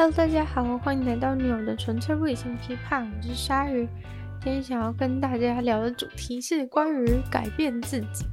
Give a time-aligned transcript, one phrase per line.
[0.00, 3.86] Hello，大家好，欢迎来到女友的纯粹理性批判，我是鲨鱼。
[4.42, 8.24] 今天想要跟大家聊的主题是关于改变自己。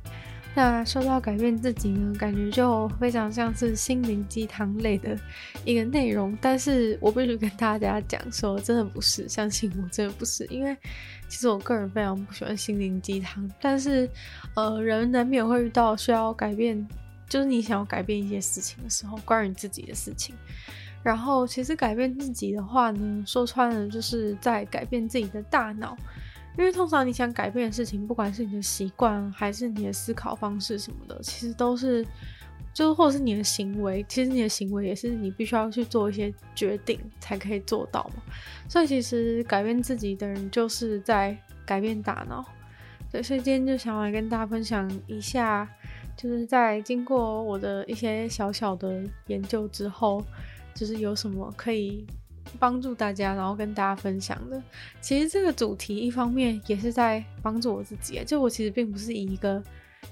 [0.55, 5.19] 那说到改变自己呢，感觉就非常像是心灵鸡汤类的
[5.65, 6.37] 一个内容。
[6.39, 10.45] 但是我必须跟大家讲说，真的不是，相信我，真的不是。
[10.45, 10.73] 因为
[11.27, 14.09] 其实我个人非常不喜欢心灵鸡汤，但是
[14.55, 16.87] 呃，人难免会遇到需要改变，
[17.27, 20.33] 就是你想要改变一些事情的时候，关于自己的事情。
[21.07, 25.95] 然后，其实改变自己的话呢，说穿了就是在改变自己的大脑，
[26.57, 32.05] 因为通常你想改变的事情，不管是你的习惯还是你的思考方式什么的，其实都是，
[32.73, 38.21] 就是或者是你的行为，其实你的行为也是你必须要去做一些决定才可以做到嘛。
[38.67, 42.43] 所以，其实改变自己的人就是在改变大脑。
[43.09, 45.65] 对，所以今天就想来跟大家分享一下，
[46.17, 50.21] 就是在经过我的一些小小的研究之后。
[50.77, 52.05] 就是有什么可以
[52.59, 54.61] 帮助大家，然后跟大家分享的。
[55.01, 59.61] 其实这个主题一方面也是在帮助我自己，就我其实并不是以一个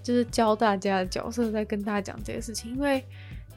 [0.02, 3.05] 就是教大家的角色在跟大家讲这个事情，因为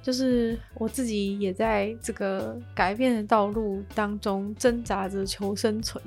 [0.02, 6.02] 就是我自己也在这个改变的道路当中挣扎着求生存，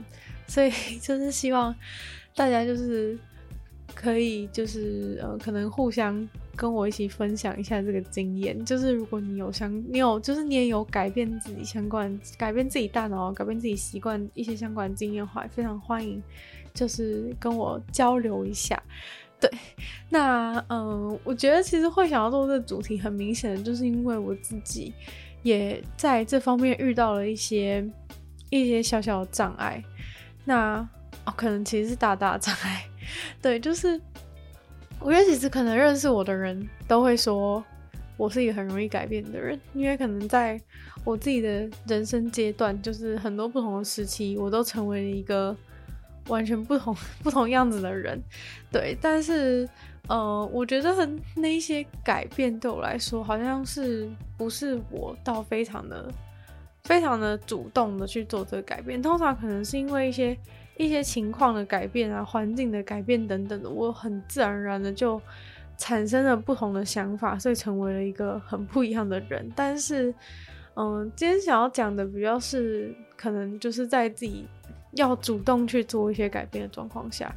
[0.47, 0.71] 所以
[1.01, 1.75] 就是希望
[2.35, 3.17] 大家就是
[3.95, 6.29] 可以就是呃可能互相。
[6.61, 16.21] 跟我一起分享一下这个经验，就是如果你有相，你有，就是你也有改变自己相关、改变自己大脑、改变自己习惯一些相关经验的话，非常欢迎，
[16.71, 18.79] 就是跟我交流一下。
[19.39, 19.49] 对，
[20.07, 24.93] 那嗯，我觉得其实会想要做这个主题，很明显的就是因为我自己
[25.41, 27.83] 也在这方面遇到了一些
[28.51, 29.83] 一些小小的障碍，
[30.45, 30.87] 那
[31.25, 32.85] 哦，可能其实是大大的障碍，
[33.41, 33.99] 对，就是。
[35.03, 37.63] 我觉得其实可能认识我的人都会说，
[38.17, 40.61] 我是一个很容易改变的人，因为可能在
[41.03, 45.55] 我自己的人生阶段，就是很多不同的时期，我都成为了一个
[46.27, 48.21] 完全不同 不同样子的人。
[48.71, 49.67] 对，但是
[50.07, 56.13] 呃，我觉得那一些改变对我来说，好像是不是我到非常的
[56.83, 60.37] 非常的主动的去做这个改变，通常可能是因为一些。
[60.81, 65.21] 一些情况的改变啊，环境的改变等等的，我很自然而然的就
[65.77, 69.47] 产生了不同的想法，所以成为了一个很不一样的人。
[69.55, 70.13] 但是，
[70.75, 74.47] 嗯，今天想要讲的比较是，可能就是在自己
[74.93, 77.33] 要主动去做一些改变的状况下，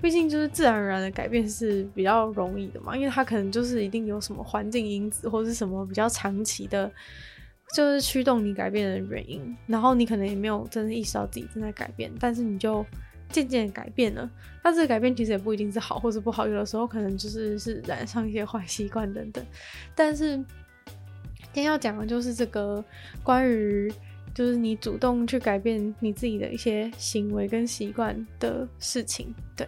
[0.00, 6.90] 毕竟就是自然而然的改变是比较容易的嘛，因为它可能就是一定有什么环境因子或是什么比较长期的。
[7.74, 12.86] 就是驱动你改变的原因，然后你可能也没有真的意识到自己正在改变，但是你就
[13.28, 14.30] 渐渐改变了。
[14.62, 19.44] 但这个改变其实也不一定是好或是不好，有的时候可能就是是染上一些坏习惯等等。
[19.94, 22.82] 但是今天要讲的就是这个
[23.22, 23.92] 关于
[24.32, 29.34] 就是你主动去改变你自己的一些行为跟习惯的事情。
[29.56, 29.66] 对，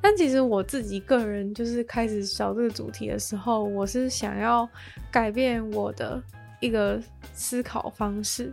[0.00, 4.68] 但其实我自己个人就是开始找这个主题的时候，我是想要
[5.10, 6.20] 改变我的。
[6.60, 7.00] 一个
[7.32, 8.52] 思考方式，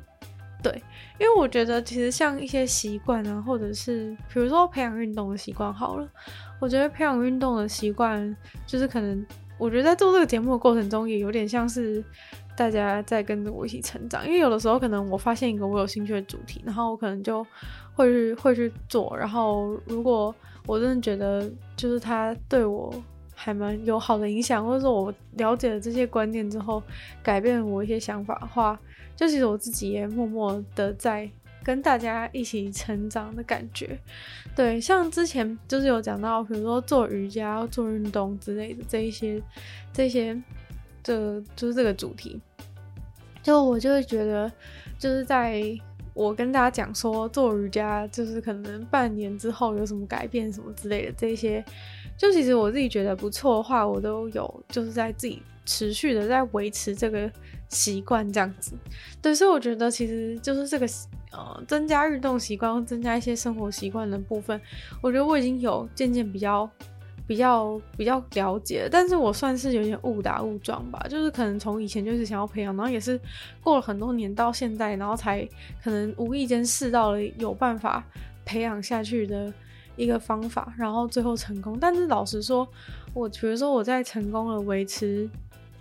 [0.62, 0.72] 对，
[1.20, 6.08] 因为我觉得其实像一些习惯啊，或者是比如说培养运动的习惯好了，
[6.60, 9.26] 我觉得培养运动的习惯，就是可能
[9.58, 12.04] 我觉得在做这个节目的过程中，也有点像是
[12.56, 17.46] 大家在跟着我一起成长，因为有的时候可能我发现一个我有兴趣的主题，然后我可能就
[17.94, 20.34] 会去会去做，然后如果
[20.68, 22.94] 我真的觉得就是他对我。
[23.35, 26.81] 还蛮有好的影响，或者说我了解了这些观念之后，
[27.22, 28.79] 改变了我一些想法的话，
[29.16, 31.29] 就其实我自己也默默的在
[31.62, 34.00] 跟大家一起成长的感觉。
[34.56, 39.41] 对，像之前就是有讲到，比如说做瑜伽、做运动之类的这一些、
[39.91, 40.41] 这些，
[41.03, 42.40] 这就是这个主题。
[43.44, 44.52] 就我就会觉得，
[44.97, 45.62] 就是在
[46.13, 51.63] 我跟大家讲说做瑜伽，就是可能半年之后有什么改变什么之类的这些。
[52.18, 57.29] 就其实我自己觉得不错的话，我都有就是在自己持续的在维持这个
[57.67, 58.73] 习惯这样子。
[59.22, 60.88] 对，所以我觉得其实就是这个
[61.32, 64.59] 呃增加运动习惯或增加一些生活习惯的部分，
[65.02, 66.70] 我觉得我已经有渐渐比较
[67.28, 68.88] 比较比较了解。
[68.90, 73.20] 但是我算是有点误打误撞吧，就是可能从以前就是想要培养，然后也是
[73.62, 75.46] 过了很多年到现在，然后才
[75.84, 78.06] 可能无意间试到了有办法
[78.46, 79.53] 培养下去的。
[79.96, 81.78] 一个方法，然后最后成功。
[81.80, 82.68] 但是老实说，
[83.14, 85.30] 我比如说我在成功了维持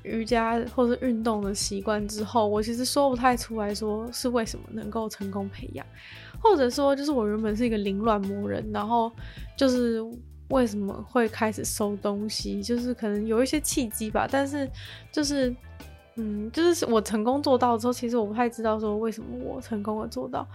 [0.03, 5.87] 瑜伽或者运动的习惯之后，我其实说不太出来说是为什么能够成功培养，
[6.41, 9.11] 或者说就是我原本是一个凌乱魔人，然后
[9.57, 10.01] 就是
[10.49, 14.29] 为什么会开始收东西，就是可能有一些契机吧。
[14.31, 14.71] 但是
[15.11, 15.55] 就是
[16.17, 20.47] 嗯，就是我成功做到之后，其实我不太知道说为什么我成功的做到。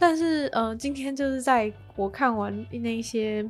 [0.00, 3.48] 但是呃，今天就是在我看完那些，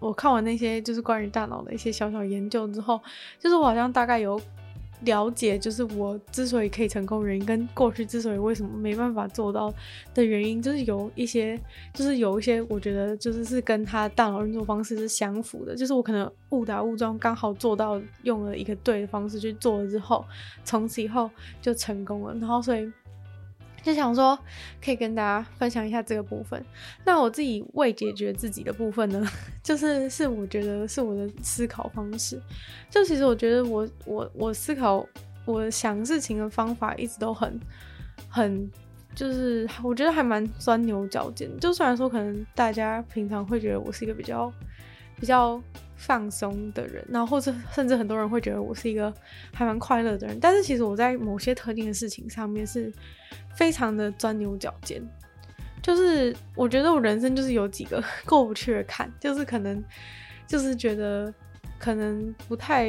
[0.00, 3.00] 我看完那些就是关于大脑的一些小小研究之后，
[3.38, 4.40] 就是我好像大概有。
[5.04, 9.72] 了解，就是我之所以可以成功原因，跟过去之所以为什么没办法做到
[10.12, 11.58] 的原因，就是有一些，
[11.94, 20.22] 就是有一些，我觉得就是是跟他大脑运作方式是相符的，就是我可能误打误撞刚好做到，用了一个对的方式去做了之后，
[20.64, 21.30] 从此以后
[21.62, 22.92] 就成功了，然后所以。
[23.82, 24.38] 就想说，
[24.84, 26.62] 可以跟大家分享一下这个部分。
[27.04, 29.26] 那我自己未解决自己的部分呢，
[29.62, 32.40] 就是是我觉得是我的思考方式。
[32.90, 35.06] 就其实我觉得我我我思考
[35.44, 37.58] 我想事情的方法一直都很
[38.28, 38.70] 很，
[39.14, 41.48] 就是我觉得还蛮钻牛角尖。
[41.58, 44.52] 就虽然说可能大家平常会觉得我是一个比较
[45.18, 45.60] 比较
[46.00, 49.12] 放松的人，然后或者甚至很多人会觉得我是一个
[49.54, 52.92] 还蛮快乐的人，但是其实我在某些特定的事情上面是。
[53.56, 55.02] 非常的钻牛角尖，
[55.82, 59.84] 就是我觉得我人生就是有几个过不去的坎，就是可能
[60.46, 61.32] 就是觉得
[61.78, 62.88] 可能不太，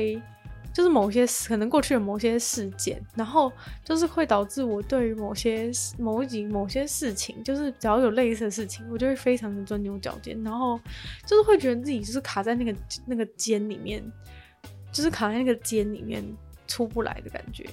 [0.73, 3.51] 就是某些可能过去的某些事件，然后
[3.83, 10.79] 就是会导致我对于某些某几某些事情，就是只要有类似的事情，我就会非常的钻牛角尖，然后
[11.25, 12.75] 就是会觉得自己就是卡在那个
[13.05, 14.03] 那个尖里面，
[14.91, 16.23] 就是卡在那个尖里面。
[16.67, 17.65] 出不来的感觉，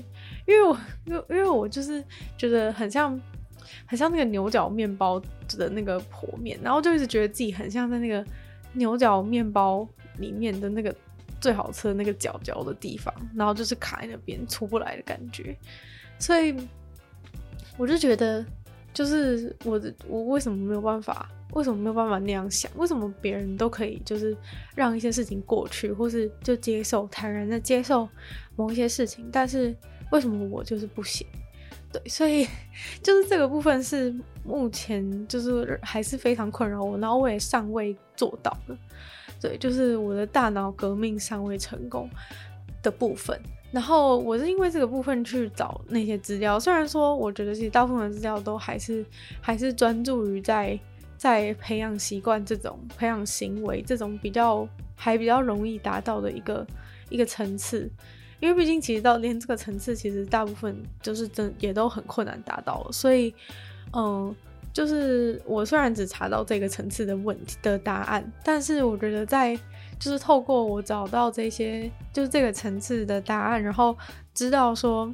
[0.45, 2.03] 因为我，因因为我就是
[2.37, 3.21] 觉得很像，
[3.87, 5.23] 很像那个牛角面包
[5.57, 8.25] 的那个剖面，然后就一直觉得自己很像在那个
[8.73, 10.93] 牛角面包里面的那个
[11.41, 15.57] 最好吃的那个角角的地方，然后就是卡在那边出不来的感觉，
[16.19, 16.55] 所以
[17.77, 18.45] 我就觉得，
[18.93, 21.31] 就是我我为什么没有办法？
[21.55, 22.71] 为什么没有办法那样想？
[22.77, 24.37] 为什么别人都可以就是
[24.75, 28.07] 让一些事情过去，或是就接受坦然的接受
[28.55, 29.27] 某一些事情？
[29.33, 29.75] 但是
[30.11, 31.27] 为什么我就是不行？
[31.91, 32.47] 对，所以
[33.03, 34.15] 就是这个部分是
[34.45, 38.77] 目前就是还是非常困扰我，然后我也尚未做到的。
[39.41, 42.09] 对，就是我的大脑革命尚未成功
[42.83, 43.41] 的部分。
[43.71, 49.05] 然后我是因为这个部分去找那些资料，虽然说我觉得其实大部分的资料都还是
[49.41, 50.79] 还是专注于在。
[51.19, 54.65] 在培养习惯这种培养行为这种比较
[54.95, 56.65] 还比较容易达到的一个
[57.09, 57.91] 一个层次，
[58.39, 62.87] 因为毕竟其实到连这个层次，其实大部分就是真也都很困难达到。
[62.93, 63.35] 所以，
[63.95, 64.33] 嗯，
[64.79, 69.59] 就是我虽然只查到这个层次的问题的答案，但是我觉得在
[69.99, 73.99] 就是透过我找到这些就是这个层次的答案，然后
[74.33, 75.13] 知道说。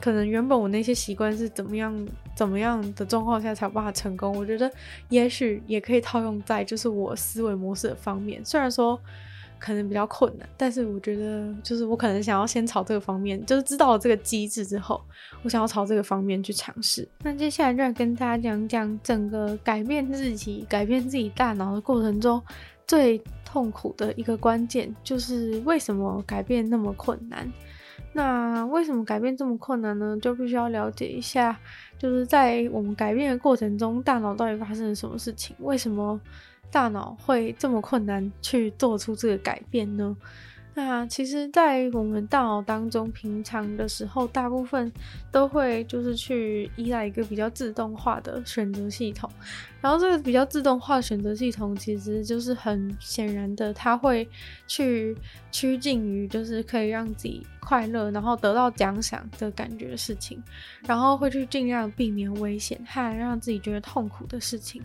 [0.00, 4.36] 可能原本我那些习惯是怎么样怎么样的状况下才有办法成功？
[4.36, 4.70] 我觉得
[5.08, 9.00] 也许也可以套用在就是我思维模式的方面，虽然说
[9.58, 15.00] 可能比较困难，但是我觉得就是我可能想要先朝这个方面，就是知道了这个机制之后，
[15.42, 17.06] 我想要朝这个方面去尝试。
[17.22, 22.42] 那接下来就来跟大家讲讲整个改变自己、改变自己大脑的过程中
[22.86, 27.50] 最痛苦的一个关键，就是为什么改变那么困难。
[28.12, 30.16] 那为什么改变这么困难呢？
[30.20, 31.58] 就必须要了解一下，
[31.98, 35.54] 就是在我们改变的过程中，大脑到底发生了什么事情？
[35.60, 36.18] 为什么
[36.70, 40.16] 大脑会这么困难去做出这个改变呢？
[40.74, 44.92] 那其实，在我们大脑当中，平常的时候，大部分
[45.32, 49.28] 都会就是去依赖一个比较自动化的选择系统。
[49.80, 54.28] 然后，这个比较自动化选择系统，其实就是很显然的，它会
[54.68, 55.16] 去
[55.50, 60.40] 趋近于就是可以让自己快乐，然后得到奖赏的感觉的事情，
[60.86, 64.80] 然后会去尽量避免危险和让自己觉得痛苦的事情。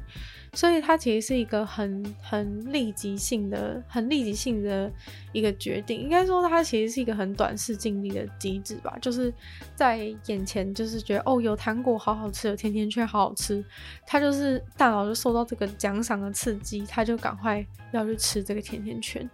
[0.55, 4.91] 所以它其实是一个很很立即性的、很立即性的
[5.31, 6.00] 一个决定。
[6.00, 8.95] 应该说，它其实是一个很短视近利的机制吧。
[9.01, 9.33] 就是
[9.75, 13.65] 在眼前，就是觉得哦，有糖果好好吃，有甜甜圈好好吃，
[14.05, 19.27] 它就是大脑就受到这个奖赏的刺激，它就赶快要去吃这个甜甜圈。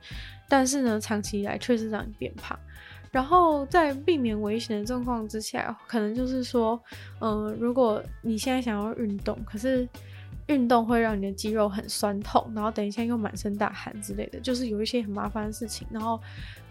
[0.48, 2.58] 但是呢，长期以来确实让你变胖。
[3.12, 6.80] 然后在避免危险的状况之下，可能就是说，
[7.20, 9.88] 嗯、如果你现在想要运动，可是
[10.50, 15.88] 运动会让你的肌肉很酸痛，然后等一下又满身大汗之类的，就是有一些很麻烦的事情。
[15.92, 16.20] 然后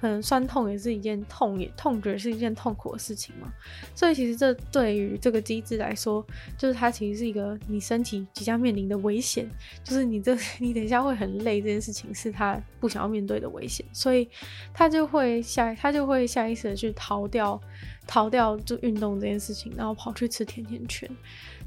[0.01, 3.53] 可能酸痛也是一件痛，也痛觉是一件痛苦的事情嘛。
[3.95, 9.49] 所以其实这对于这个机制来说，就是它其实是一个你身体即将面临的危险，
[9.85, 14.29] 就是你这你等一下会很累这件事情是他不想要面对的危险，所以
[14.75, 17.61] 他就会下他就会下意识的去逃掉
[18.09, 21.09] 逃掉就运动这件事情，然后跑去吃甜甜圈。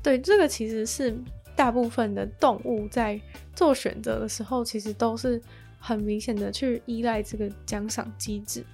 [0.03, 1.17] 对，这个其实是。
[1.61, 3.21] 大部分的动物在
[3.53, 5.39] 做选择的时候，其实都是
[5.77, 8.65] 很明显的去依赖这个奖赏机制。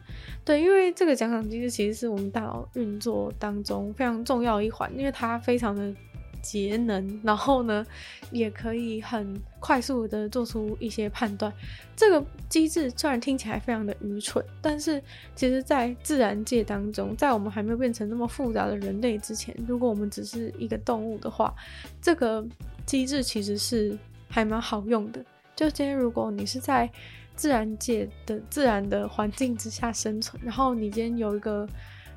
[0.46, 5.94] 对，因为这个奖赏机制其实是我们大脑运作当中非常重要的一环，因为它非常的。
[6.40, 7.86] 节能，然后呢，
[8.32, 11.52] 也可以很快速的做出一些判断。
[11.94, 15.02] 这个机制虽然听起来非常的愚蠢，但是
[15.36, 21.54] 其实，在自然界当中，在我们还没有变成那么复杂的人类之前，如果我们只是一个动物的话，
[22.02, 22.46] 这个
[22.88, 23.96] 机制其实是
[24.28, 25.24] 还蛮好用的。
[25.56, 26.90] 就今天，如果你是在
[27.36, 31.70] 自然界的自然的环境之下生存，然后你今天有一个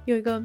[0.07, 0.43] 有一个。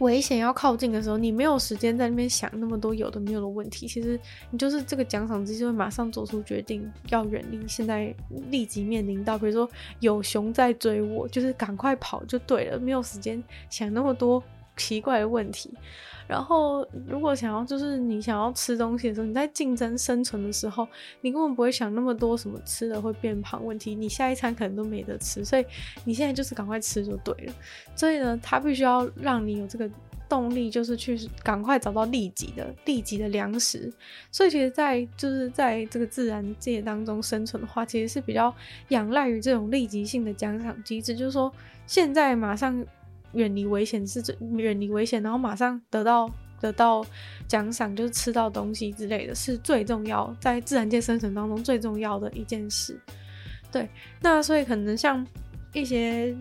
[0.00, 3.88] 危险要靠近的时候，你没有时间在那边想那么多有的没有的问题。
[3.88, 4.20] 其实
[4.50, 8.14] 你就是这个奖赏机制会马上做出决定，要远离现在
[8.50, 9.66] 立即面临到，比如说
[10.00, 14.42] 有熊在追我，就是赶快跑就对了，没有时间想那么多
[14.76, 15.72] 奇怪的问题。
[16.28, 20.86] 然后，如果想要就是你想要吃东西的时候，你在竞争生存的时候，
[21.20, 25.64] 你根本不会想那么多什么吃了会变胖问题，你下一餐可能都没得吃，所以
[26.04, 27.52] 你现在就是赶快吃就对了。
[27.94, 29.88] 所以呢，它必须要让你有这个
[30.28, 33.92] 动力，就是去赶快找到立即的立即的粮食。
[34.32, 38.52] 所以其实，在就是在这个自然界当中生存的话，其实是比较
[38.88, 41.52] 仰赖于这种立即性的奖赏机制，就是说
[41.86, 42.84] 现在马上。
[43.36, 46.28] 远离危险是最远离危险，然后马上得到
[46.60, 47.04] 得到
[47.46, 52.98] 奖赏，就是吃到东西之类的，是最重要，在自然界生存当中最重要的一件事。
[53.70, 53.88] 对，
[54.22, 55.24] 那所以可能像
[55.74, 56.34] 一些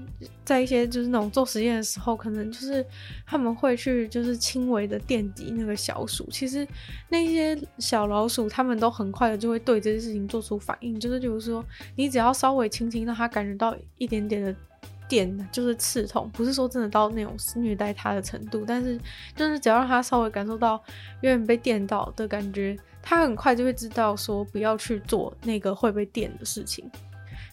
[0.46, 2.86] 在一些就是那种做实验的时候，可能就是
[3.26, 6.66] 他们会去就是轻微的电击那个小鼠，其实
[7.10, 11.66] 那些小老鼠他们都很快的就会对这件事情做出反应，就是比如说
[11.98, 14.56] 你只要稍微轻轻让它感觉到一点点的。
[15.08, 19.00] 电就是刺痛，不是说真的到那种虐待他的程度，但是
[19.36, 20.82] 就是只要让他稍微感受到
[21.22, 26.90] 有点被电到的感觉，他很快就会知道说不要去做那个会被电的事情。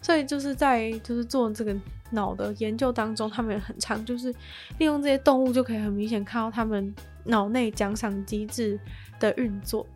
[0.00, 1.76] 所以就是在就是做这个
[2.10, 4.34] 脑的研究当中，他们也很常就是
[4.78, 6.92] 利用这些动物就可以很明显看到他们
[7.24, 8.78] 脑内奖赏机制
[9.20, 9.86] 的运作。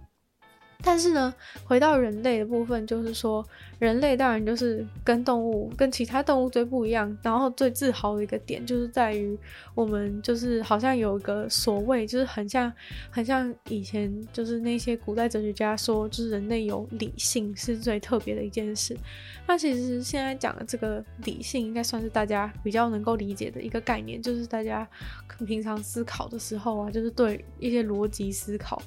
[0.83, 1.35] 但是呢，
[1.65, 3.45] 回到人类的部分，就是说，
[3.79, 9.39] 人类当然就是跟动物、跟其他动物最不一样，然后最自豪的一个点，就是在于
[9.75, 12.73] 我们就是好像有一个所谓，就是很像、
[13.11, 18.97] 很像以前就是那些古代哲学家说，就是人类有理性是最特别的一件事。
[19.47, 24.89] 那其实现在讲的这个理性，应该算是大家比较能够理解的一个概念，就是大家
[25.47, 28.81] 平常思考的时候啊，就是对一些逻辑思考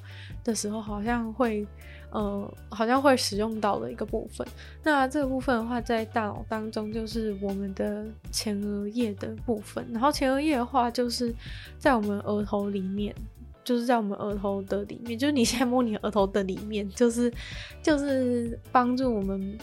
[0.43, 1.67] 的时候，好像会。
[2.11, 4.47] 呃，好像会使用到的一个部分。
[4.83, 9.85] 那这个部分的话，在大脑当中就是我们的前额叶的部分。
[9.91, 11.33] 然后前额叶的话，就是
[11.77, 13.13] 在我们额头里面，
[13.63, 17.31] 就是在我们额头的里面，就是你现在摸你额头的里面，就是
[17.83, 19.57] 就是帮助我们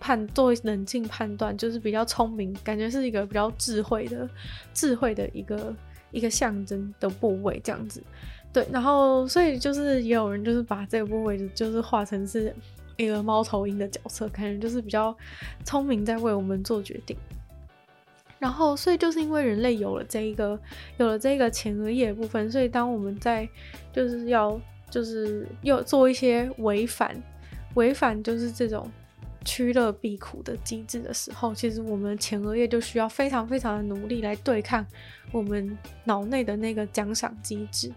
[0.00, 4.28] 判做冷静判断，就是比较聪明，感觉是一个比较智慧的
[4.74, 5.72] 智慧的一个
[6.10, 8.02] 一个象征的部位，这样子。
[8.52, 12.54] 对，然后所以就是也有人就是把这个部位就是画成是
[12.96, 15.16] 一个猫头鹰的角色，感觉就是比较
[15.64, 17.16] 聪明，在为我们做决定。
[18.38, 20.58] 然后所以就是因为人类有了这一个
[20.98, 23.48] 有了这个前额叶部分，所以当我们在
[23.92, 27.16] 就是要就是要做一些违反
[27.74, 28.90] 违反就是这种
[29.44, 34.84] 趋乐避苦的机制的时候，其实我们前额叶就需要非常非常的努力来对抗
[35.30, 37.90] 我们脑内的那个奖赏机制。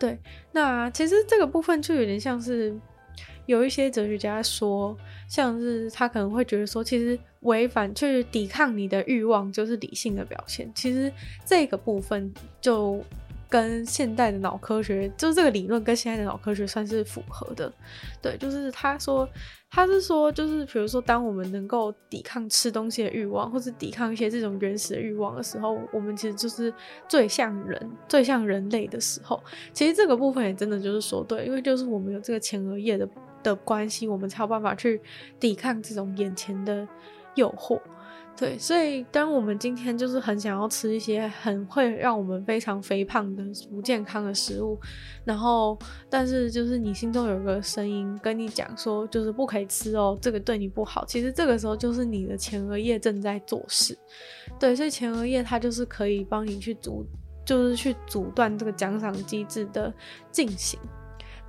[0.00, 0.18] 对，
[0.50, 2.74] 那其实这个部分就有点像是
[3.46, 4.96] 有一些哲学家说，
[5.28, 10.68] 像是他可能会觉得说，其实违反去抵抗你的欲望就是理性的表现。
[10.74, 11.12] 其实
[11.44, 13.00] 这个部分就。
[13.52, 17.72] 跟现代的脑科学，就是这个理论跟现在的脑科学算是符合的，
[18.22, 19.28] 对，就是他说，
[19.70, 26.74] 他是说，就是比如说，当我们能够抵抗吃东西的欲望，或是抵抗一些这种原始的欲望的时候，我们其实就是
[27.08, 29.40] 最像人，最像人类的时候。
[29.72, 33.08] 其实这个部分也真的就是说对，因为就是我们有这个前额叶的
[33.44, 35.00] 的关系，我们才有办法去
[35.38, 36.86] 抵抗这种眼前的
[37.36, 37.80] 诱惑。
[38.36, 44.80] 对，所以当我们今天就是很想要吃一些很会让我们非常肥胖的不健康的食物，
[45.26, 51.04] 然后但是就是你心中有个声音跟你讲说，就是不可以吃哦，这个对你不好。
[51.04, 53.94] 其实这个时候就是你的前额叶正在做事。
[54.58, 57.04] 对，所以前额叶它就是可以帮你去阻，
[57.44, 59.92] 就是去阻断这个奖赏机制的
[60.32, 60.80] 进行。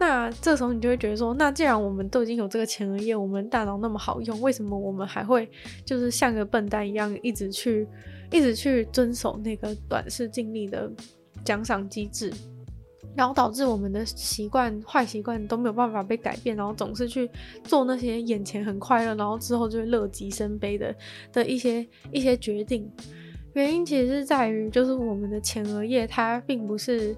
[0.01, 5.47] 那这时候你就会觉得说，那既然我们都已经有这个前额叶，我们大脑那么好用，为什么我们还会
[5.85, 7.87] 就是像个笨蛋一样，一直去
[8.31, 10.91] 一直去遵守那个短视尽力的
[11.45, 12.33] 奖赏机制，
[13.15, 17.29] 然后导致我们的习惯坏习惯都没有办法被改变，然后总是去
[17.63, 20.95] 做那些眼前很快乐，然后之后就会乐极生悲的
[21.31, 22.91] 的一些一些决定。
[23.53, 27.15] 原因其实是在于，就是我们的前额叶它并不是，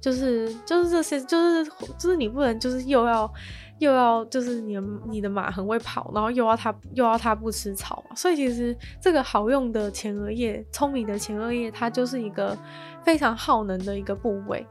[0.00, 3.30] 就是就是这些，就是就是你不能就是又要
[3.78, 8.04] 又要就是你的你的马很会跑，然后又要它又要它不吃草。
[8.14, 12.56] 所以其实这个好用的前额叶，聪明的前额叶，它就是一个
[13.02, 14.66] 非常耗能的一个部位。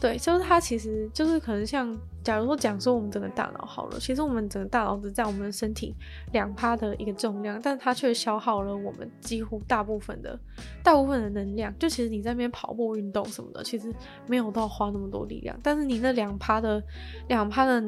[0.00, 5.94] 对，就是它其实就是可能像，假如说讲说我们整个大脑好了，其实我们整个大脑只占我们身体
[6.32, 10.38] 两趴的一个重量，但它却消耗了我们几乎大部分的
[10.82, 11.72] 大部分的能量。
[11.78, 13.92] 就其实你在那边跑步运动什么的，其实
[14.26, 16.82] 没有到花那么多力量，但是你那两趴的
[17.28, 17.82] 两趴的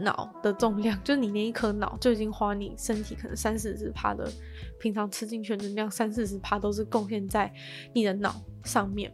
[0.00, 4.30] 脑的重量，就你那一颗脑就已经花你身体可能三四十趴的
[4.78, 7.52] 平常吃进去的能量，三四十趴都是贡献在
[7.94, 9.12] 你的脑上面。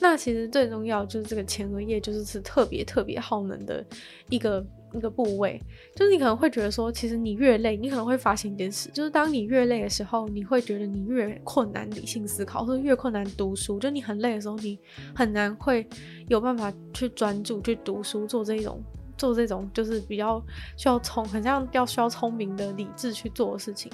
[0.00, 3.84] 那其实最重要就是这个前额叶，就是是特别特别耗能的
[4.28, 5.60] 一个一个部位。
[5.94, 13.78] 就是你可能会觉得说，其实你越累，你可能会发现一件事，就是当你越累的时候，你会觉得你越困难理性思考，或者越困难读书。
[13.78, 14.78] 就你很累的时候，你
[15.14, 15.86] 很难会
[16.28, 18.82] 有办法去专注去读书，做这种
[19.16, 20.44] 做这种就是比较
[20.76, 23.90] 需要聪，很像要需要聪明的理智去做的事情。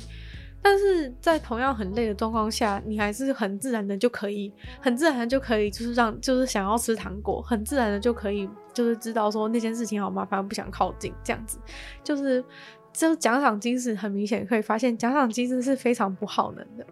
[0.62, 11.58] 但是在同样很累的状况下，你还是很自然的就可以，很自然的就可以，就是让，就是想要吃糖果，很自然的就可以，就是知道说那件事情好麻烦，不想靠近这样子，
[12.04, 12.44] 就是，
[12.92, 16.86] 就奖赏机制很明显可以发现，奖赏机制是非常不耗能的，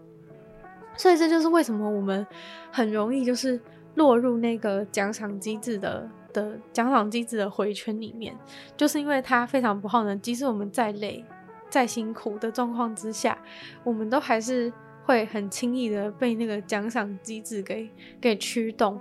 [0.97, 2.27] 所以这就是为什么我们
[2.73, 3.61] 很容易就是
[3.97, 8.35] 落入那个奖赏机制的的奖赏机制的回圈里面，
[8.79, 11.23] 就是因为它非常不耗能，即使我们再累。
[11.71, 13.37] 再辛苦的状况之下，
[13.85, 14.73] 我们都还是
[15.05, 19.01] 会很轻易的被那个奖赏机制给给驱动。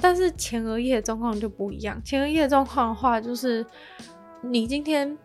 [0.00, 2.00] 但是前额叶状况就不一样。
[2.04, 3.66] 前额叶状况的话，就是
[4.42, 5.16] 你今天，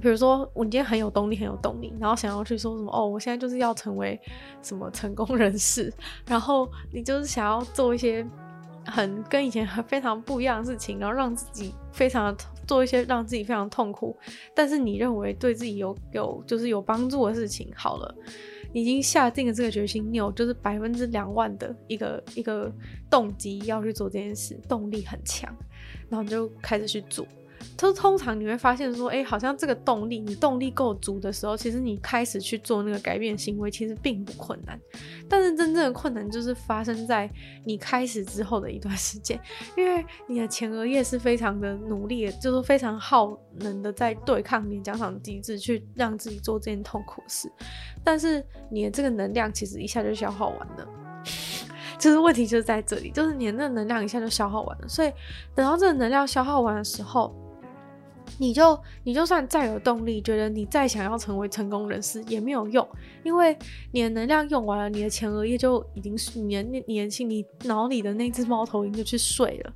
[0.00, 4.20] 比如说我今天很有动力，很有动力，然后想要去说什么哦，我现在就是要成为
[4.62, 5.92] 什么成功人士，
[6.26, 8.26] 然后你就是想要做一些
[8.84, 12.44] 很跟以前很非常不一样的事情，然后让自己非常的。
[12.66, 14.16] 做一些让自己非常痛苦，
[14.54, 18.14] 但是你认为对自己有有就是有帮助的事情，好了，
[18.72, 22.72] 已经下定了这个决心，你有就是百分之两万的一个一个
[23.08, 25.54] 动机要去做这件事，动力很强，
[26.08, 27.26] 然后你就开始去做。
[27.76, 34.80] 就通常你会发现说，哎、好像这个动力，你动力够足的时候，其实你开始去做那个改变行为，其实并不困难。
[35.28, 37.30] 但是真正的困难就是发生在
[37.64, 39.38] 你开始之后的一段时间，
[39.76, 47.52] 因为你的前额叶是非常的努力，就是非常耗能的，在对抗你的奖赏机制，去让自己做这件痛苦事。
[48.02, 50.88] 但是你的这个能量其实一下就消耗完了，
[51.98, 54.88] 就是问题就是在这里，就是你的那能量一下就消耗完了。
[54.88, 55.12] 所以
[55.54, 57.34] 等到这个能量消耗完的时候，
[58.38, 62.86] 你就你就算再有动力，觉得你再想要成为成功人士也没有用，
[63.24, 63.56] 因为
[63.92, 69.72] 你的能量用完了，你的前额叶就已经是你的你年轻，你脑里的那只猫头鹰就去睡了，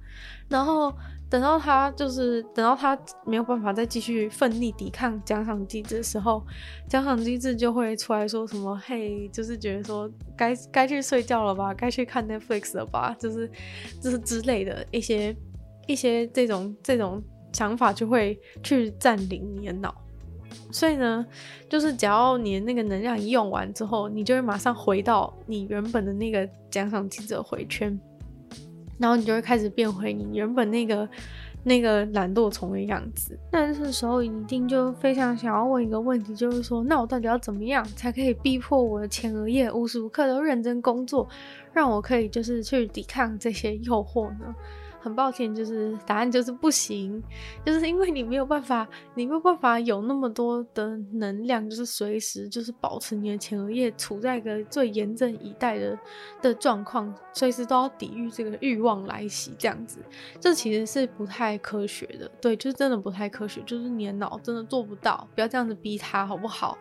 [0.49, 0.93] 然后
[1.31, 6.45] 等到他就是等到他没有办法再继续奋力抵抗奖赏机制的时候，
[6.89, 13.51] 奖赏机制就会出来说什么，嘿，就是觉得说该该去睡觉了吧，该去看 Netflix 了吧，就是
[14.01, 15.35] 就是之类的一些
[15.87, 17.23] 一些这种这种。
[17.53, 19.95] 想法就会去占领你的脑，
[20.71, 21.27] 所以呢，
[21.69, 27.99] 就是只要你的那个能量一用完之后，你就会马上回到你原本的那个奖赏机制回圈，
[28.99, 31.09] 然后你就会开始变回你原本那个
[31.63, 33.39] 那个懒惰虫的样子。
[33.53, 41.29] 那这时候一定就非常想要问一个问题，就是说，那我到底要怎么样才可以逼迫我的前额叶无时无刻都认真工作，
[41.73, 44.55] 让我可以就是去抵抗这些诱惑呢？
[45.01, 47.23] 很抱歉，就是答案就是不行，
[47.65, 55.99] 就是因为你没有办法，你没有办法有那么多的能量，就是随时就是保持你的前额叶处在一个最严阵以待的
[56.43, 59.99] 的状况，随时都要抵御这个欲望来袭，这样子，
[60.39, 66.77] 这其实是不太科学的，对，就是真的不太科学，就是你的脑真的做不到，不要这样子逼他，好不好？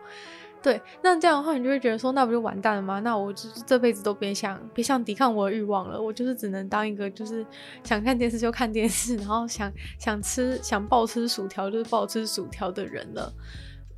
[0.62, 3.00] 对，那这样的话，你就会觉得说，那不就完蛋了吗？
[3.00, 7.44] 那我就是这辈子都别想别想抵抗我的欲望了，我就是只能当一个就是
[7.82, 13.32] 想看电视就看电视，然后想想吃想暴吃薯条就是暴吃薯条的人了。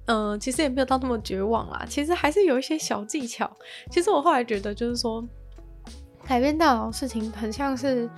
[0.07, 3.51] 嗯、其实也没有到那么绝望啦，其实还是有一些小技巧。
[3.91, 5.25] 其实我后来觉得，就是说
[6.25, 8.09] 改变大脑事情，很像是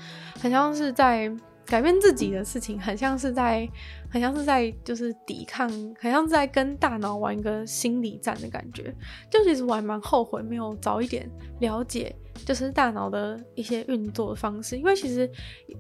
[0.41, 1.35] 很像是在。
[1.67, 3.67] 改变自己的事情，很像是在，
[4.15, 8.95] 很像是在，就是抵抗，很像是在跟大脑玩一个心理战的感觉。
[9.29, 12.15] 就其实我还蛮后悔没有早一点了解，
[12.47, 14.79] 就是大脑的一些运作的方式。
[14.79, 15.29] 因为其实，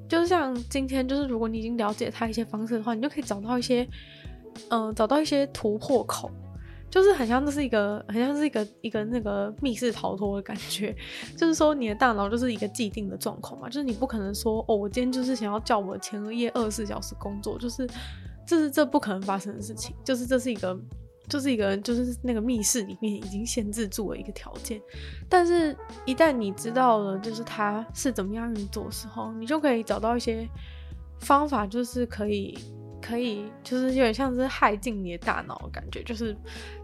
[0.08, 3.88] 就是像今天，就是如果你已经了解它一些方式的话，你就可以找到一些，
[4.68, 6.28] 嗯、找到一些突破口。
[6.90, 10.94] 就是很像这是一个，很像是一个一个那个密室逃脱的感觉。
[11.36, 17.84] 就是说，你的大脑就是一个既定的状况嘛，就是你不可能说，哦，我今天就是想要叫我前额叶二十四小时工作，就是
[18.46, 20.78] 这是这不可能发生的事情，就是这是一个。
[21.26, 24.78] 就是一个，就是那个密室里面已经限制住了一个条件，
[25.26, 30.46] 但是，一旦你知道了，就是它是怎么样运作的时候，你就可以找到一些
[31.20, 32.58] 方法，就是可以，
[33.00, 36.36] 可以，就是有点像是害进你的大脑感觉，就是，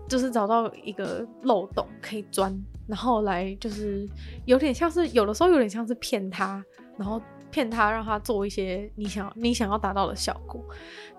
[0.09, 4.09] 就是找到一个漏洞可以钻，然后来，就是
[4.46, 6.64] 有点像是，有的时候有点像是骗他，
[6.96, 7.20] 然后
[7.51, 10.65] 骗他让他做一些你想你想要达到的效果，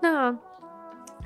[0.00, 0.36] 那。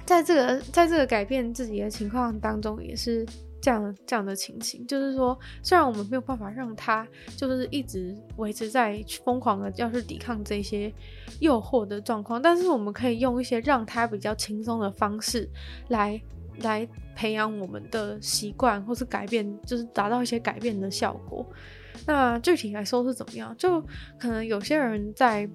[0.05, 3.27] 在这个在这个改变自己的情况当中，也是
[3.61, 7.05] 这样这样的情形，就是说，虽然我们没有办法让他
[7.37, 10.93] 就是一直维持在疯狂的要去抵抗这些
[11.41, 15.49] 诱惑的状况，但是我们可以用一些让他比较轻松的方式
[15.89, 16.21] 来
[16.59, 21.45] 来培养我们的习惯，或是改变，就是达到一些改变的效果。
[22.07, 23.55] 那具体来说是怎么样？
[23.57, 23.81] 就
[24.19, 25.49] 可能有些人在。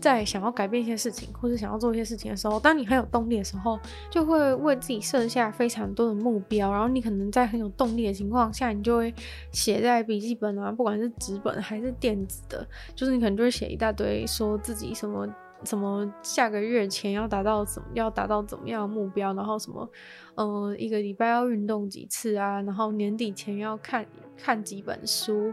[0.00, 3.78] 在想要改变一些事情，或者想要做一些事情的时候，当你很有动力的时候，
[4.10, 6.72] 就会为自己设下非常多的目标。
[6.72, 9.14] 然后你可能在很有动力的情况下，你就会
[9.52, 15.24] 写在笔记本啊，不管是纸本还是电子的，就是你可能就会写一大堆，说自己什么
[15.66, 19.90] 什么下个月前要达到怎，要达到怎么样的目标，然后什么，
[20.36, 24.06] 呃，一个礼拜要运动几次啊，然后年底前要看
[24.38, 25.52] 看几本书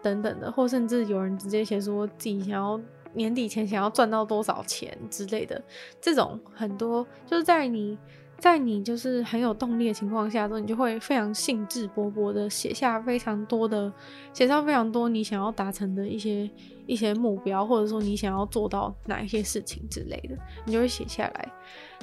[0.00, 2.80] 等等的，或甚至有人直接写说自己想要。
[3.12, 5.60] 年底前想要赚到多少钱之类的，
[6.00, 7.98] 这种很多就是在你，
[8.40, 13.92] 在你就是很有动力的情况下，之后你就会非常兴致勃勃的写下非常多的，
[14.32, 16.50] 写上非常多你想要达成的一些
[16.86, 21.52] 一些目标，或者说你想要做到哪一些事情之类的，你就会写下来。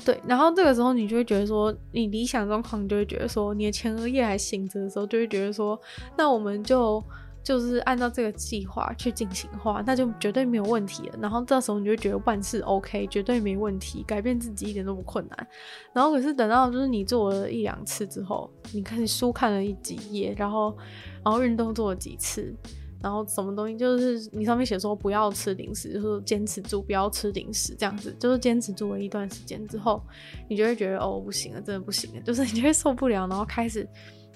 [0.05, 5.77] 对，然后这个时候你就会觉得说，你理想状况，你就会觉得说，你的前额叶还醒着的时候，就会觉得说，
[6.15, 7.03] 那我们就。
[7.47, 11.17] 就是按照这个计划去进行的话，那就绝对没有问题了。
[11.21, 15.47] 然后这时候你就觉得万事 OK，绝对没问题，改变自己一点都不困难。
[15.93, 20.77] 然后可是等到就是你做了一两次之后，你看书看了一几页，然后
[21.23, 22.53] 然后运动做了几次，
[23.01, 30.03] 然后什么东西就是你上面写说不要吃零食，就是坚持住不要吃零食这样子，就是坚持住了一段时间之后，
[30.49, 33.87] 你就会觉得哦不行了，真的不行了，就是你就会受不了，然后开始。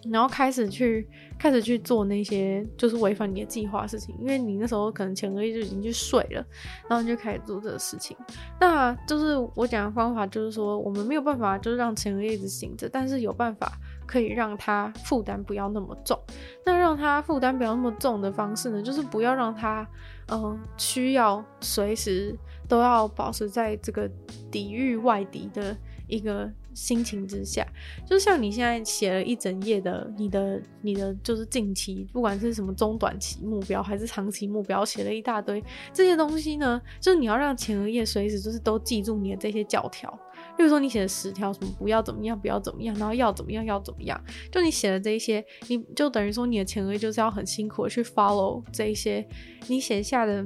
[0.10, 6.46] 然后开始去开始去做那些就是违反你的计划的事情，因为你那时候可能前额叶就已经去睡了，
[6.90, 8.18] 然后你就开始做这个事情。
[8.60, 13.72] 那就是我讲的方法，就是说我们没有办法就是让前额叶一直醒着，但是有办法
[14.08, 16.20] 可以让它负担不要那么重。
[16.66, 19.88] 那让它负担不要那么重的方式呢，就是不要让它
[20.30, 22.34] 嗯、需要随时
[22.68, 24.10] 都要保持在这个
[24.50, 26.52] 抵御外敌的一个。
[26.74, 27.66] 心情之下，
[28.06, 40.10] 就像你现在写了一整页的你的你的就是近期，不管是什么中短期目标还是长期目标，写了一大堆这些东西呢，就是你要让前额叶随时就是都记住你的这些教条。
[40.58, 44.20] 例如说你写了十条什么不要怎么样，不要怎么样，然后要怎么样要怎么样，
[44.52, 49.26] 就你写的这一些，你就等于说你的前额就是要很辛苦的去 follow 这一些
[49.68, 50.46] 你写下的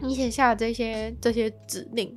[0.00, 2.16] 你写下的这些这些指令。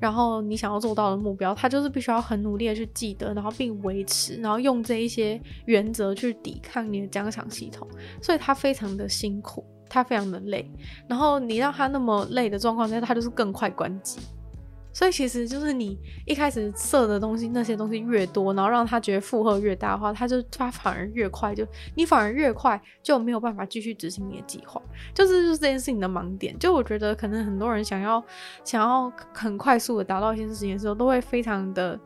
[0.00, 7.86] 然后你想要做到的目标，他就是必须要很努力的去记得，然后并维持，然后用这一些原则去抵抗你的奖赏系统，
[8.22, 10.68] 所以他非常的辛苦，他非常的累。
[11.06, 14.18] 然后你让他那么累的状况下，他就是更快关机。
[14.92, 24.82] 所以其实就是你一开始设的东西，那些东西越多，然后让他觉得负荷越大的话，他就他反而越快，就你反而越快就没有办法继续执行你的计划，
[25.14, 26.58] 就是就是这件事情的盲点。
[26.58, 28.22] 就我觉得可能很多人想要
[28.64, 31.98] 想要很快速的达到一些事情的时候，都会非常的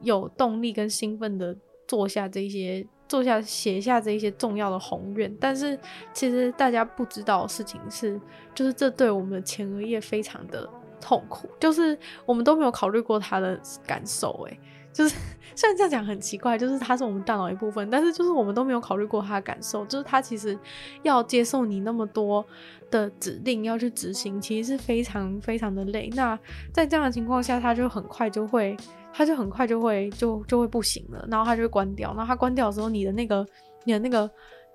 [0.00, 1.54] 有动力跟兴奋的
[1.86, 5.78] 做下这些做下写下这一些重要的宏愿，但是
[6.14, 8.20] 其实大家不知道的事情是，
[8.54, 10.68] 就是这对我们的前额叶非常的。
[11.00, 14.60] 痛苦，就是我们都没有考虑过他的感受，诶，
[14.92, 15.16] 就是
[15.56, 20.58] 虽然这样讲很奇怪，就是他是我们大脑一部分，但是就是我们都没有考虑过他的感受，就是他其实
[21.02, 22.44] 要接受你那么多
[22.90, 26.10] 的指令要去执行，其实是非常非常的累。
[26.14, 26.38] 那
[26.72, 28.76] 在这样的情况下，他就很快就会，
[29.12, 33.46] 他就很快就会就就会不行了，然后他就会关掉，然后他关掉的时候，你的那个
[33.84, 34.30] 你的那个。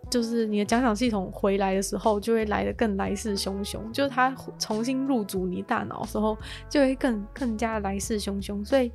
[0.09, 3.79] 就是你的奖赏系统回来的时候，就会来得更来势汹汹。
[3.91, 6.37] 就是它重新入主你大脑的时候，
[6.69, 8.63] 就会更更加来势汹汹。
[8.63, 8.91] 所以，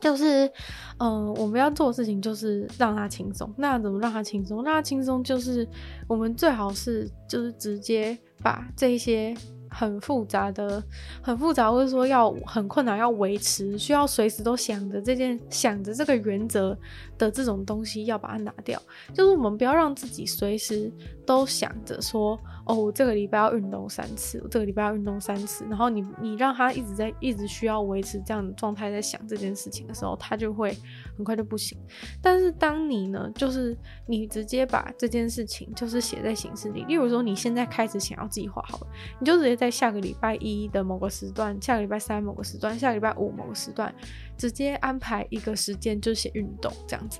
[0.00, 0.50] 就是，
[0.98, 3.52] 嗯、我们要做的事情就是让它轻松。
[3.56, 4.62] 那怎么让它轻松？
[4.62, 5.66] 让它轻松就是
[6.06, 9.34] 我们最好是就是直接把这些
[9.70, 10.82] 很复杂的、
[11.22, 16.78] 很复杂，或者说要很困难要维持，需要随时都想着这件、想着这个原则
[17.18, 18.80] 的这种东西，要把它拿掉。
[19.12, 20.90] 就是我们不要让自己随时
[21.26, 30.76] 都想着说，哦，我这个礼拜要运动三次，我这个礼拜要运动三次，然后你你让他一直在一直需要维持这样的状态，在想这件事情的时候，他就会
[31.16, 31.78] 很快就不行。
[32.22, 38.86] 但是当你呢，就是你直接把这件事情就是写在行事历，例如说你现在开始想要计划好了，
[39.20, 43.94] 你就直接在下个礼拜一的某个时段，下个礼拜三某个时段，下个礼拜五某个时段，
[44.36, 47.13] 直接安排一个时间就写运动这样子。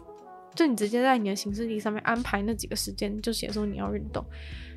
[0.55, 4.25] 就你直接在你的行事历上面安排那几个时间，就写说你要运动。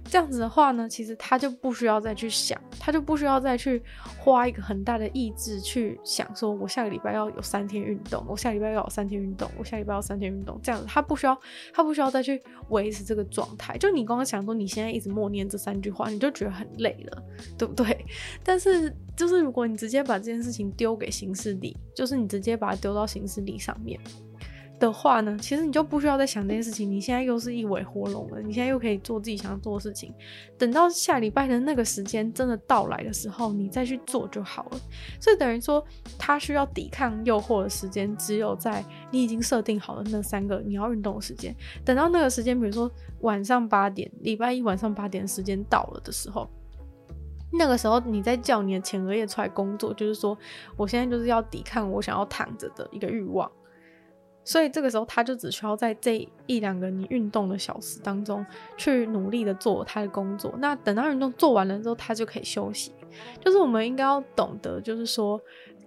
[0.10, 3.84] 这样子的话呢，其实他就不需要再去想，他就不需要再去
[4.18, 10.58] 花一个很大的意志去想说，我下个礼拜要有三天运动，我下礼拜要有三天运动，我下礼拜要三天运动。
[10.64, 11.38] 这样子，他不需要，
[11.74, 13.78] 他不需要再去维持这个状态。
[13.78, 17.24] 就你刚刚想说，你现在一直默念这三句话，你就觉得很累了，
[17.58, 18.06] 对不对？
[18.46, 24.00] 但是，就是如果你直接把这件事情丢给行事历，就是你直接把它丢到行事历上面。
[24.80, 26.90] 的话呢，其实你就不需要再想这件事情。
[26.90, 30.14] 你现在又是一尾活龙了，你现在又可以做自己想要做的事情。
[30.56, 34.80] 等到下礼拜的那个时间真的到来的时候，你再去做就好了。
[35.20, 35.84] 所以等于说，
[36.18, 41.56] 他需要抵抗诱惑的时间，只有在你已经设定好的那三个你要运动的时间。
[41.84, 46.48] 等到那个时间，比如说晚上八点，礼拜一晚上八点的时间到了的时候，
[47.52, 50.38] 那个时候你再叫你的前额叶出来工作，就是说，
[50.76, 53.52] 我现在就是要抵抗我想要躺着的一个欲望。
[54.48, 58.46] 所以这个时候，他就只需要在这一两个你运动的小时当中，
[58.78, 60.54] 去努力的做他的工作。
[60.60, 62.94] 那等到运动做完了之后，他就可以休息。
[63.44, 65.40] 就是我们应该要懂得，就是说。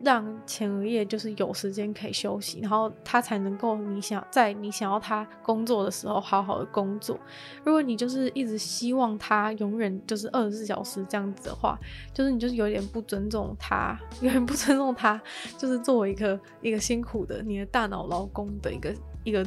[0.03, 7.19] 让前额叶就是有时间可以休息，然后他才能够你想在你想要他工作的时候好好的工作。
[7.65, 11.79] 如果你就是一直希望他永远就是二十四小时这样子的话，
[12.15, 15.21] 就是你就是有点不尊重他，有点不尊重他，
[15.59, 19.45] 就是作为一个一个辛苦的你的大脑劳工的一个一个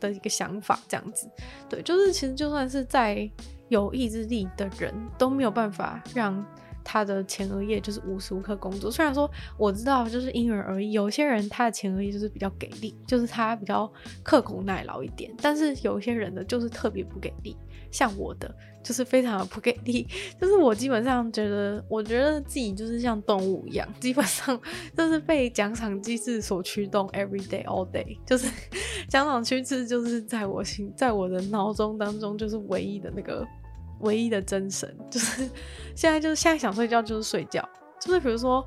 [0.00, 1.30] 的一个想法这样子。
[1.68, 3.30] 对，就是其实就算是在
[3.68, 6.44] 有意志力的人都没有办法让。
[6.84, 13.90] 他的前额叶就是无时无刻工作，虽然说我知道就是因人而异，有些人他的前额叶就是比较给力，就是他比较
[14.22, 17.56] 刻苦耐劳一点，但是有些人的就是特别不给力，
[17.90, 20.06] 像我的就是非常的不给力，
[20.38, 24.60] 就是我基本上觉得，我觉得自己就是像动物一样，基本上
[24.96, 28.46] 就是被奖赏机制所驱动，every day all day， 就是
[29.08, 33.46] 奖赏机制就是在我心，在我的脑中当中就是唯一的那个。
[34.04, 35.50] 唯一的真神就是
[35.96, 37.68] 现在，就是 现在想睡觉就是睡觉，
[38.00, 38.64] 就是比如说，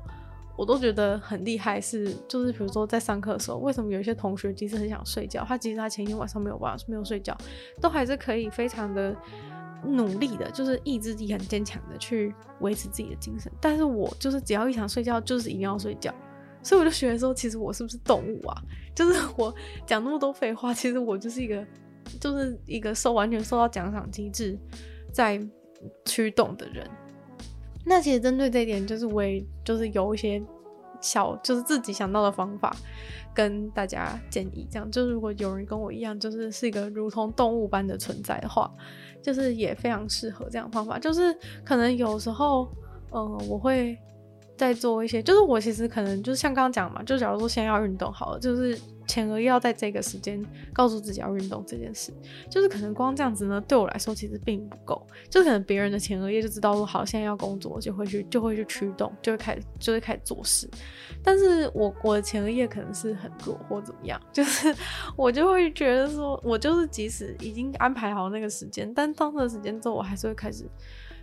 [0.56, 7.36] 我都觉得很厉害，是就是比如说在上课的时候，为什么有一些同学其实很想睡觉，他其实他前一天晚上没有办法没有睡觉，
[7.80, 9.16] 都还是可以非常的
[9.84, 13.50] 努力的，就是意志力很坚强的去维持自己的精神。
[13.60, 16.12] 但是我就是只要一想睡觉，就是一定要睡觉，
[16.62, 18.60] 所以我就觉得说，其实我是不是动物啊？
[18.94, 19.54] 就是我
[19.86, 21.64] 讲那么多废话，其实我就是一个
[22.20, 24.58] 就是一个受完全受到奖赏机制。
[25.18, 25.44] 在
[26.04, 26.88] 驱动的人，
[27.84, 30.40] 那其实针对这一点，就是我也就是有一些
[31.00, 32.72] 小，就是自己想到的方法，
[33.34, 34.64] 跟大家建议。
[34.70, 38.72] 这样，就是如果有人跟我一样，就是是一个如同动物般的存在的话，
[39.20, 41.00] 就是也非常适合这样的方法。
[41.00, 42.68] 就是可能有时候，
[43.10, 43.98] 嗯、我会。
[44.56, 48.76] 在做一些，就是我其实可能就是像刚刚讲嘛，就假如说先要运动好了，就是
[49.08, 52.12] 前额要在这个时间告诉自己要运动这件事，
[52.48, 60.68] 就是可能光这样子呢，对我来说其实并不够，就可能别人的前额叶就知道说好，现在要工作，就会去就会去驱动，就会开始就会开始做事，
[61.22, 64.74] 但是我我的前额叶可能是很弱或怎么样，就是
[65.16, 70.68] 我就会觉得说，我就是即使已经安排好那个时间，但到那个时间之后，我还是会开始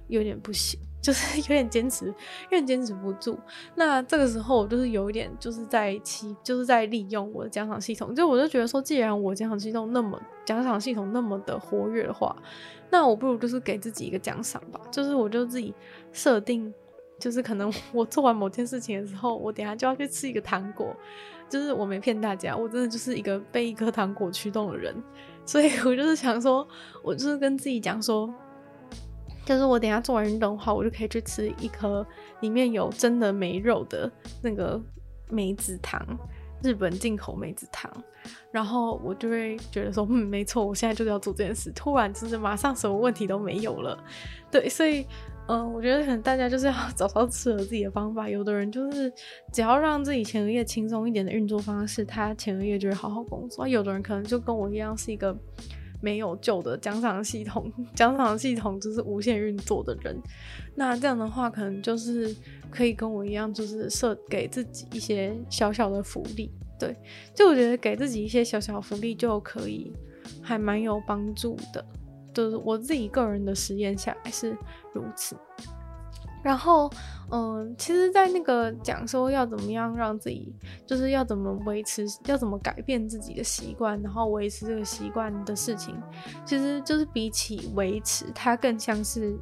[0.07, 0.79] 有点不行。
[1.05, 3.37] 就是 有点坚持，有点坚持不住。
[3.75, 8.15] 那这个时候，我就是有一点，就是在期，就是在利用我的奖赏系统。
[8.15, 12.35] 就我就觉得说，既然我奖赏系统那么奖赏系统那么的活跃的话，
[12.89, 14.81] 那我不如就是给自己一个奖赏吧。
[14.89, 15.71] 就是我就自己
[16.11, 16.73] 设定，
[17.19, 20.95] 就是可能 我做完某件事情的时候，我等下就要去吃一个糖果。
[21.47, 24.95] 就是我没骗大家，我真的就是一个被一颗糖果驱动的人。
[25.45, 26.67] 所以我就是想说，
[27.03, 28.33] 我就是跟自己讲说。
[29.45, 32.05] 就是我等下做完运动的话，我就可以去吃一颗
[32.41, 34.81] 里面有真的梅肉的那个
[35.29, 36.03] 梅子糖，
[36.63, 37.91] 日本进口梅子糖。
[38.51, 41.71] 然后我就会觉得说，嗯，没错，我现在就是要做这件事。
[41.75, 43.95] 突然就是马上什么问题都没有了。
[44.49, 45.05] 对，所以，
[45.47, 48.27] 嗯、我觉得可能大家就是要 找到适合自己的方法。
[48.27, 49.13] 有的人就是
[49.53, 53.67] 只要让自己前额叶轻松一点的运作方式，他前额叶就会好好工作。
[53.67, 55.37] 有的人可能就跟我一样是一个。
[56.01, 60.15] 没有旧的奖赏系统， 奖赏系统就是无限运作的人。
[60.75, 62.35] 那这样的话，可能就是
[62.69, 66.51] 可以跟我一样，就是设给自己一些小小的福利。
[66.77, 66.95] 对，
[67.33, 69.93] 就我觉得给自己一些小小福利就可以，
[70.41, 71.85] 还蛮有帮助的。
[72.33, 74.57] 就是我自己个人的实验下来是
[74.93, 75.37] 如此。
[76.45, 76.87] 然后，
[77.31, 80.53] 嗯，其实，在那个讲说要怎么样让自己，
[80.85, 85.99] 就是要怎么维持，要怎么改变自己的习惯，然后维持这个习惯的事情，
[86.45, 89.35] 其实就是比起维持，它更像是。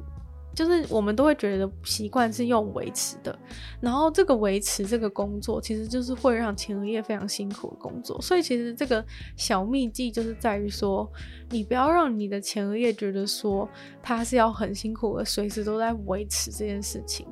[0.54, 3.38] 就是我们都会觉得习惯是用维持的，
[3.80, 8.20] 然后这个维持这个工作，其实就是会让前额叶非常辛苦的工作。
[8.22, 9.04] 所以其实这个
[9.36, 11.10] 小秘技就是在于说，
[11.50, 13.68] 你不要让你的前额叶觉得说
[14.02, 17.26] 它是要很辛苦的，随时都在维持这件事情，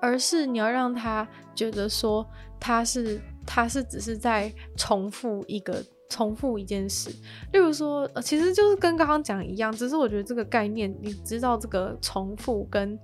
[0.00, 2.24] 而是你要让他觉得说
[2.60, 5.82] 它是它是只是在重复一个。
[6.08, 7.10] 重复一件事，
[7.52, 12.98] 例如说，呃，其实就是跟刚刚讲一样，只是我觉得这个概念，你知道这个重复跟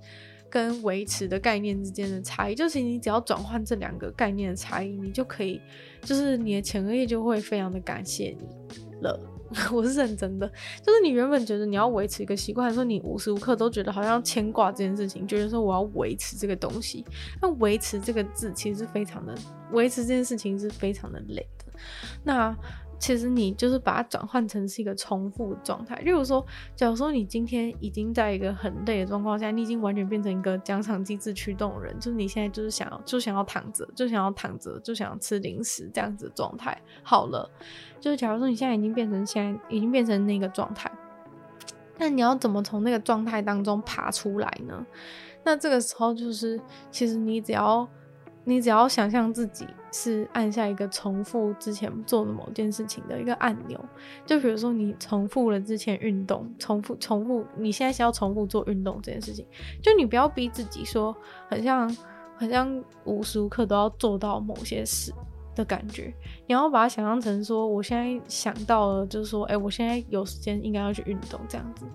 [0.49, 5.59] 跟维持的概念之间的差异，就是你只要转换这两个概念的差异，你就可以，
[6.01, 9.29] 就是你的前额叶就会非常的感谢你了。
[9.71, 10.47] 我是认真的，
[10.81, 17.05] 就是你原本觉得你要维持一个习惯，说你无时无刻都觉得好像牵挂这件事情，觉得说我要维持这个东西，
[17.39, 19.35] 那维持这个字其实是非常的，
[19.71, 21.79] 维持这件事情是非常的累的。
[22.23, 22.55] 那
[23.03, 25.93] 其实你就是把它转换成是一个重复状态。
[25.97, 36.81] 例如说，假如说你今天已经在一个很累的状况下，你已经完全变成一个奖赏机制驱动人，就是你现在就是想要就想要躺着，就想要躺着，就想要吃零食这样子的状态。
[37.03, 37.51] 好了，
[37.99, 40.89] 就是假如说你现在已经变成现在已经变成那个状态，
[41.97, 44.85] 那你要怎么从那个状态当中爬出来呢？
[45.43, 46.57] 那这个时候就是，
[46.89, 47.85] 其实你只要。
[48.45, 53.79] 你只要想象自己是按下一个重复之前做的某件事情的一个按钮，
[54.25, 59.45] 就比如说你重复了之前运动，重复重复，你现在是要重复做运动这件事情，
[59.83, 61.15] 就你不要逼自己说，
[61.47, 61.95] 很像
[62.35, 65.13] 很像无时无刻都要做到某些事
[65.55, 66.11] 的感觉，
[66.47, 71.85] 你要把它想象成说，我现在想到了，就是说，哎，我现在有时间应该要去运动这样子。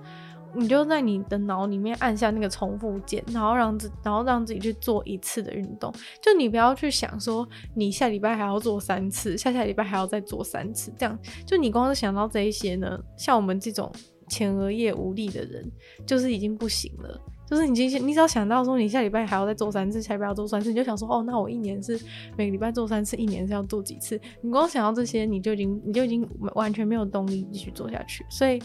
[0.54, 5.92] 你就在你的脑里面按下那个重复键，然后让自然后让自己去做一次的运动。
[6.22, 13.92] 就你不要去想说你下礼拜还要做三次，下下礼拜还要再做三次，这样就你光是想到这一些呢，像我们这种
[14.28, 15.70] 前额叶无力的人，
[16.06, 17.20] 就是已经不行了。
[17.46, 21.98] 就是你今天你只要想到说你下礼拜还要再做三次，下礼拜要做三次，你就想说哦，那我一年是
[22.36, 24.20] 每个礼拜做三次，一年是要做几次？
[24.42, 28.58] 你光想到这些，你就已经你就已经完全没有动力继续做下去，所以。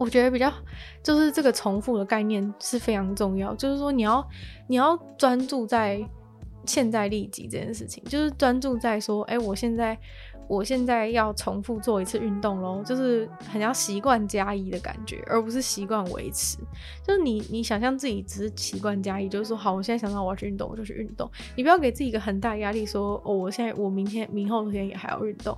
[0.00, 0.50] 我觉得比较
[1.02, 4.26] 就是这个重复的概念是非常重要，就是说你要
[4.66, 6.02] 你要专注在
[6.64, 9.98] 现在立即这件事情，就是专注在说，哎，我现在
[10.48, 16.56] 我现在要重复做一次运动咯，就是很要习惯加一的感觉，而不是习惯维持。
[17.06, 21.30] 就是你你想象自己只是习惯加一，就是说好，我现在想到我要去运动，我就去运动。
[21.54, 25.54] 你不要给自己一个很大压力，说哦，我现在我明天明后天也还要运动，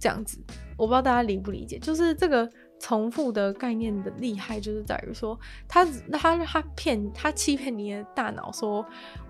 [0.00, 0.38] 这样子，
[0.78, 2.50] 我不知道大家理不理解，就是这个。
[2.78, 8.84] 重复的概念的厉害，就是在于说，他他他骗他欺骗你的大脑，说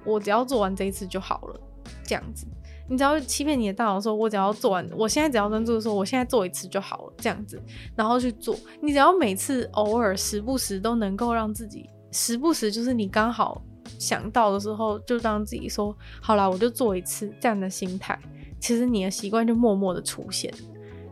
[0.05, 1.61] 我只要做完这一次就好了，
[2.05, 2.47] 这样子。
[2.89, 7.61] 你只要欺骗你的大脑，说我只要做完，我现在只要专注说我现在做一次就好了，这样子，
[7.97, 8.55] 然后去做。
[8.81, 13.61] 你只要每次偶尔时不时都能够让自己时不时，就是你刚好
[13.99, 18.17] 想到的时候，就让自己说好啦，我就做一次这样的心态，
[18.61, 20.53] 其实你的习惯就默默的出现。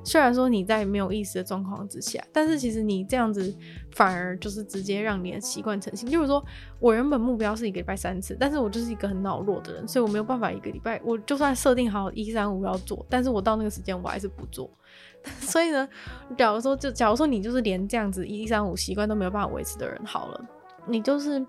[0.05, 3.53] 虽然说你在没有意识的状况之下，但是其实你这样子
[3.93, 6.09] 反而就是直接让你的习惯成型。
[6.09, 6.45] 就是说
[6.79, 14.71] 我原本目标是一个礼拜三次，但是我就是一个很脑弱的人，所以我没有办法一个礼拜，我就算设定好一三五要做，但是我到那个时间我还是不做。
[15.41, 15.89] 所以呢，
[16.37, 20.41] 假如说就假如说你就是连这样子一三五习惯都没有办法维持的人，好了，
[20.87, 21.45] 你就是。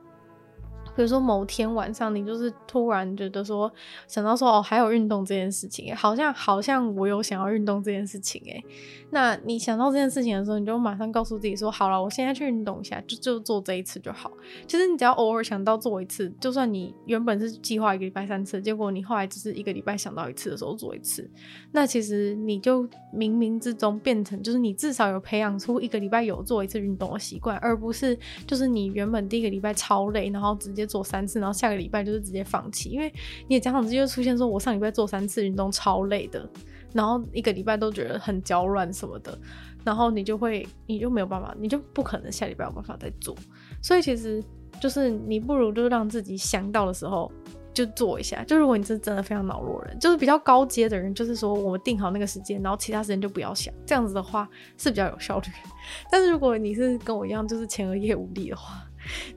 [0.95, 3.71] 比如说某天晚上，你就是突然觉得说
[4.07, 8.63] 想到说哦，还有运动这件事情，好像好像我有想要运动这件事情诶。
[9.11, 14.31] 那你想到这件事情的时候，你就马上告诉自己说好了，我现在去运动一下，就就做这一次就好。
[14.67, 21.29] 其实你只要偶尔想到做一次，就算你原本是计划一个礼拜三次，结果你后来只是一个礼拜想到一次的时候做一次，
[21.71, 28.17] 那其实你就冥冥之中变成就是你至少有培养出一个礼拜有做一次运动的习惯，而不是
[28.47, 30.84] 就是你原本第一个礼拜超累，然后直接。
[30.85, 33.13] 做三次，然后下个礼拜就是直接放弃，因为
[33.47, 36.47] 你的奖赏机制就出现说，我上礼拜做三次运动超累的，
[36.93, 39.37] 然后一个礼拜都觉得很脚软什么的，
[39.83, 43.35] 然后你就会，你就没有办法，你就不可能下礼拜有办法再做。
[43.81, 44.43] 所以其实
[44.79, 47.31] 就是你不如就让自己想到的时候
[47.73, 48.43] 就做一下。
[48.43, 55.47] 就如果你是真的非常脑弱人，就是比较高阶的人，就是说我们定好那个时间，然后其他时间就不要想，这样子的话是比较有效率。
[56.09, 58.83] 但是如果你是跟我一样，就是前额叶无力的话，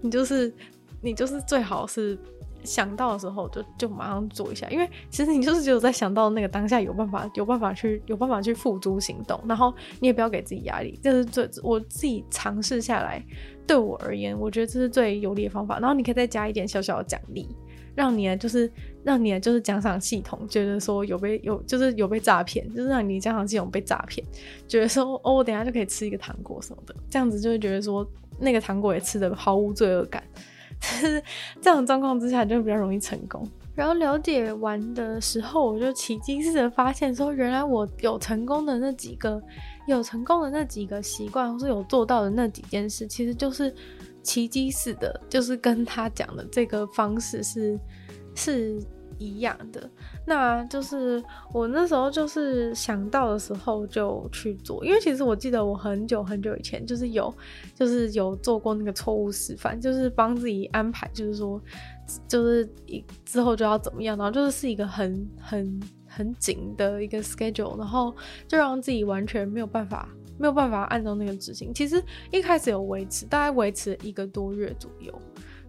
[0.00, 0.52] 你就是
[1.00, 2.18] 你就是最好是。
[2.64, 13.24] 想到的时候就就马上做一下，因为其实你就是只有在想到那个当下有办法有办法去有办法去付诸行动，然后你也不要给自己压力，这是最我自己尝试下来，
[13.64, 15.78] 对我而言，我觉得这是最有利的方法。
[15.78, 17.48] 然后你可以再加一点小小的奖励，
[17.94, 18.70] 让你的就是
[19.04, 24.26] 让你的就是奖赏系统觉得说有被有就是有被诈骗，就是让你奖赏系统被诈骗，
[24.66, 28.04] 觉得说哦我等下就可以吃一个糖果什么的，这样子就会觉得说
[28.40, 30.22] 那个糖果也吃得毫无罪恶感。
[30.80, 31.22] 是
[31.60, 33.46] 这种状况之下，就比较容易成功。
[33.74, 39.40] 然后了解完的时候，我就奇迹似的发现说，原来我有成功的那几个，
[39.86, 43.74] 有成功的那几个习惯，或是有做到的那几件事，其实就是
[44.22, 47.78] 奇迹似的，就是跟他讲的这个方式是
[48.34, 48.80] 是。
[49.20, 49.90] 一样的，
[50.28, 51.22] 那就是
[51.52, 57.34] 我那时候就是想到的时候就去做，因为其实我记得我很久很久以前就是有
[57.74, 61.60] 就是有做过那个错误示范，就是帮自己安排，就是说
[62.28, 68.14] 就是一之后就要怎么样，然后就是是一个很很很紧的一个 schedule，然后
[68.46, 70.08] 就让自己完全没有办法
[70.38, 71.72] 没有办法按照那个执行。
[71.72, 75.12] 其实一开始有维持，大概维持一个多月左右。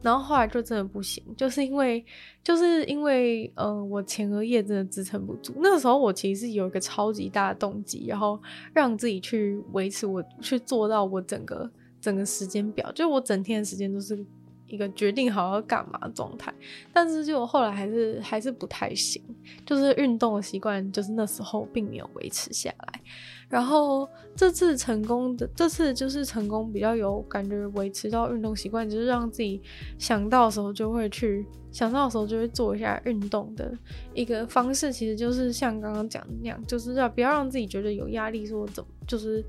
[0.01, 2.03] 然后后来就真的不行，就是因为，
[2.43, 5.53] 就是因为，呃，我前额叶真的支撑不住。
[5.57, 8.41] 那个时候我其实是有一个超级大的动机，然后
[8.73, 11.69] 让自己去维持我，去做到我整个
[11.99, 14.25] 整个时间表，就我整天的时间都是
[14.67, 16.53] 一个决定好要干嘛的状态。
[16.93, 19.21] 但是就后来还是还是不太行，
[19.65, 23.01] 就是运动的习惯，就是那时候并没有维持下来。
[23.49, 29.59] 然后这次成功的，这次就是成功比较有感觉，维持到运动习惯，就是让自己
[29.97, 33.75] 想到的时候就会去，想到的时候就会做一下运动的
[34.13, 39.43] 一个方式，其实就是像刚刚讲的那样，就是要不要让自己觉得有压力，说怎么就是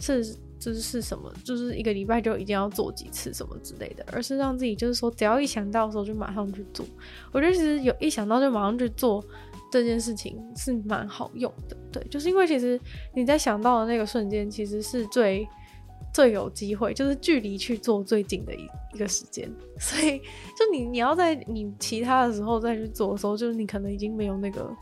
[0.00, 0.24] 是
[0.58, 6.86] 就是是什么，就是一个礼拜就一定要做几次什么之类的，而是让自己就是说，只要一想到的时候就马上去做。
[7.30, 9.22] 我觉得其实有一想到就马上去做。
[9.74, 12.80] 这件事情是蛮好用的，对，就是因为其实
[13.12, 15.44] 你在想到的那个瞬间，其实是最
[16.12, 18.60] 最有机会，就是距离去做最近的一
[18.94, 20.20] 一个时间，所以
[20.56, 24.72] 就你你要在你其他的时候再去做的时候，就是你可能已经没有那个，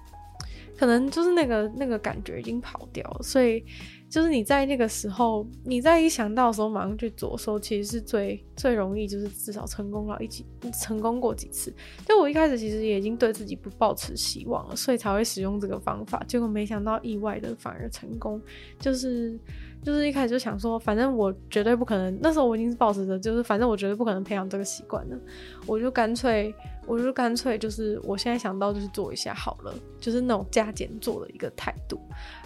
[0.77, 3.65] 可能就是那个那个感觉已经跑掉了，所以。
[4.13, 10.45] 就是你在那个时候，你在一想到的时候马上去做的时候，其实是最最容易，就是至少成功了一起
[10.83, 11.73] 成功过几次。
[12.07, 16.23] 就我一开始其实也已经对自己不抱持希望了，所以才会使用这个方法。
[16.29, 18.39] 结果没想到意外的反而成功，
[18.79, 19.41] 就是
[19.83, 22.19] 就是一开始就想说，反正我绝对不可能。
[22.21, 25.19] 那时候我已经是抱持着，就是反正我绝对不可能培养这个习惯的，
[25.67, 26.55] 我就干脆
[26.87, 31.99] 我就干脆就是我现在想到就是做一下好了，就是那种加减做的一个态度，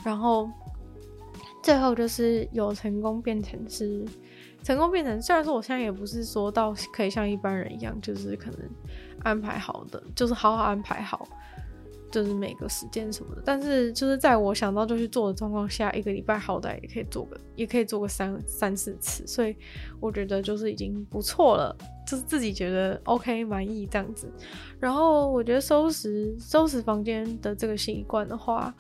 [0.04, 0.48] 然后。
[1.66, 4.04] 最后就是有成功变成是
[4.62, 8.60] 成功变成，虽然说我现在也不是说到可以像一般人一样，就是可能
[9.24, 11.26] 安排好的，就是好好安排好，
[12.08, 13.42] 就是每个时间什么的。
[13.44, 19.56] 但是就是在我想到就去做的状况下，一个礼拜好歹也可以做个，也可以做个三三四次，所以
[19.98, 24.32] 我觉得就是已经不错了，就是自己觉得 OK 满意这样子。
[24.78, 28.72] 然后我觉得收拾收拾房间的这个习惯的话。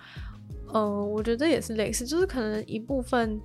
[0.76, 3.40] 嗯、我觉得也是类似，就是可能一部分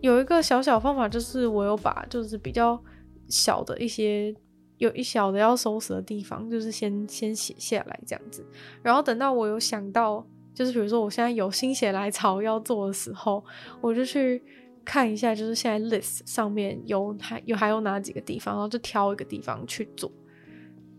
[0.00, 2.80] 有一个小小方法，就是我有把就是比较
[3.28, 4.34] 小的一些
[4.78, 8.44] 有一小的要收拾的地方，就是先先写下来这样子，
[8.82, 10.24] 然后等到我有想到，
[10.54, 13.44] 就是比如说我现在有心血来潮要做的时候，
[13.80, 14.42] 我就去
[14.84, 20.10] 看一下，就是现在 list 上面有还有还有哪几个地方，然后就挑一个地方去做。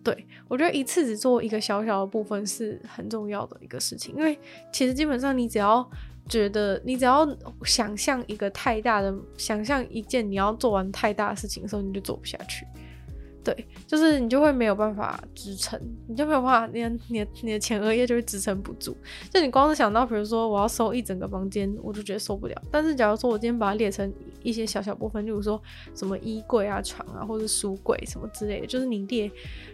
[0.03, 4.37] 对，我觉得一次只做一个小小的部分是很重要的一个事情，因为
[4.71, 5.87] 其实基本上你只要
[6.27, 7.27] 觉得，你只要
[7.63, 12.65] 想象一个太大的，想象一件你要做完太大的事情的时候，你就做不下去。
[13.43, 18.95] 对，就是你就会没有办法支撑，你就没有办法，你的你的你的前额叶就会支撑不住。
[19.31, 22.61] 就你光是想到，比如说我要收一整个房间，我就觉得受不了。
[22.69, 24.11] 但是假如说我今天把它列成
[24.43, 25.61] 一些小小部分，例如说
[25.95, 29.31] 什么衣柜啊、床啊，或者书柜什么之类的，就是你列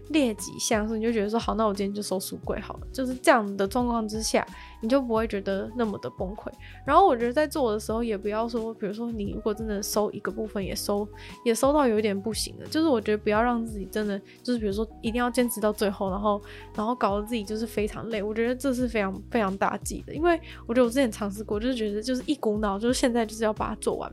[0.09, 2.87] 列几项，所以你就觉得说好，那我今天就收书柜好了。
[2.93, 4.47] 就是这样的状况之下，
[4.81, 6.51] 你就不会觉得那么的崩溃。
[6.85, 11.07] 然后我觉得在做的时候，也不要说，比如说你如果真的收一个部分也收
[11.43, 16.41] 也收到有一点不行了，就是我觉得不要让自己真的就是比如说一定要坚持到最后，然后
[16.75, 18.21] 然后搞得自己就是非常累。
[18.21, 24.11] 我觉得这是非常非常大忌的，因为我觉得我之前尝试过，就是觉得就是一股脑就是现在就是要把它做完，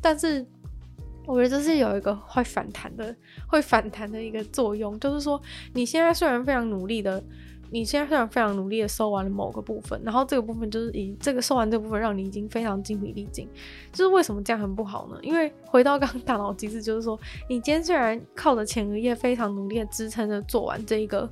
[0.00, 0.44] 但是
[1.26, 3.16] 我觉得这是有一个会反弹的，
[3.48, 5.40] 会反弹的一个作用，就是说
[5.72, 7.22] 你现在虽然非常努力的，
[7.70, 13.48] 你现在非常非常努力的收完了某个部分，然后这个部分就是以这个收完这部分让你已经非常精疲力尽，
[13.92, 15.18] 就是为什么这样很不好呢？
[15.22, 21.28] 因为回到刚刚大脑机制，就是说你今天虽然靠着前额叶非常努力的支撑着做完这一个，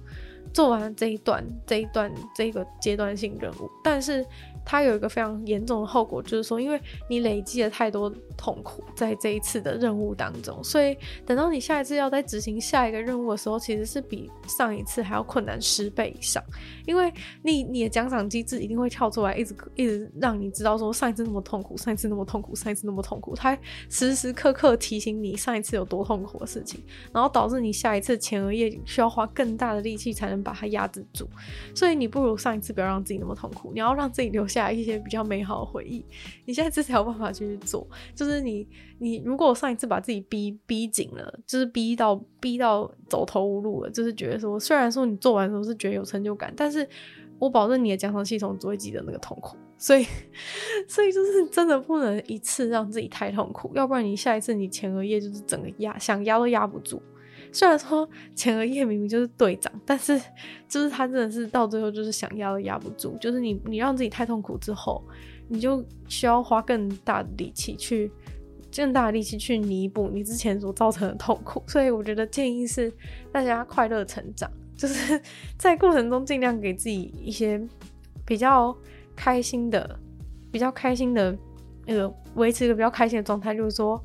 [0.52, 4.24] 做完这一段这一段这一个阶段性任务，但是。
[4.64, 10.96] 它有一个非常严重的后果，就是说，因为你累积了太多痛苦在这一次的任务当中，所以
[11.26, 16.42] 等到你下一次要再执行下一个任务的时候，其实是比上一次还要困难十倍以上。
[16.86, 23.56] 因为你你的奖赏机制一定会跳出来，一直一直让你知道说上一次那么痛苦，上一次那么痛苦，上一次那么痛苦，它
[23.88, 26.82] 时时刻刻提醒你上一次有多痛苦的事情，
[27.12, 31.28] 然后导致你下一次前额叶需要花更大的力气才能把它压制住。
[31.74, 36.04] 所以你不如上一次不要让自己那么痛苦，你要让自己留下一些比较美好的回忆，
[36.44, 37.88] 你现在这才有办法去做。
[38.14, 46.86] 就是你，你如果上一次把自己逼逼紧了，就是逼到逼到走投无路了，就是觉得说，虽然说你做完的时候是觉得有成就感，但是
[47.38, 49.56] 我保证你的奖赏系统只会记得那个痛苦。
[49.78, 50.06] 所以，
[50.86, 57.02] 所以就是真的不能一次让自己太痛苦，要不然你下一次你前额叶就是整个压，想压都压不住。
[57.52, 60.18] 虽然说前额叶明明就是队长，但是
[60.66, 63.16] 就是他真的是到最后就是想压都压不住。
[63.20, 65.04] 就是你你让自己太痛苦之后，
[65.48, 68.10] 你就需要花更大的力气去
[68.74, 71.62] 更大的力气去弥补你之前所造成的痛苦。
[71.66, 72.90] 所以我觉得建议是
[73.30, 75.20] 大家快乐成长，就是
[75.58, 77.60] 在过程中尽量给自己一些
[78.24, 78.74] 比较
[79.14, 79.98] 开心的、
[80.50, 81.36] 比较开心的
[81.84, 84.02] 那个维持一个比较开心的状态，就是说。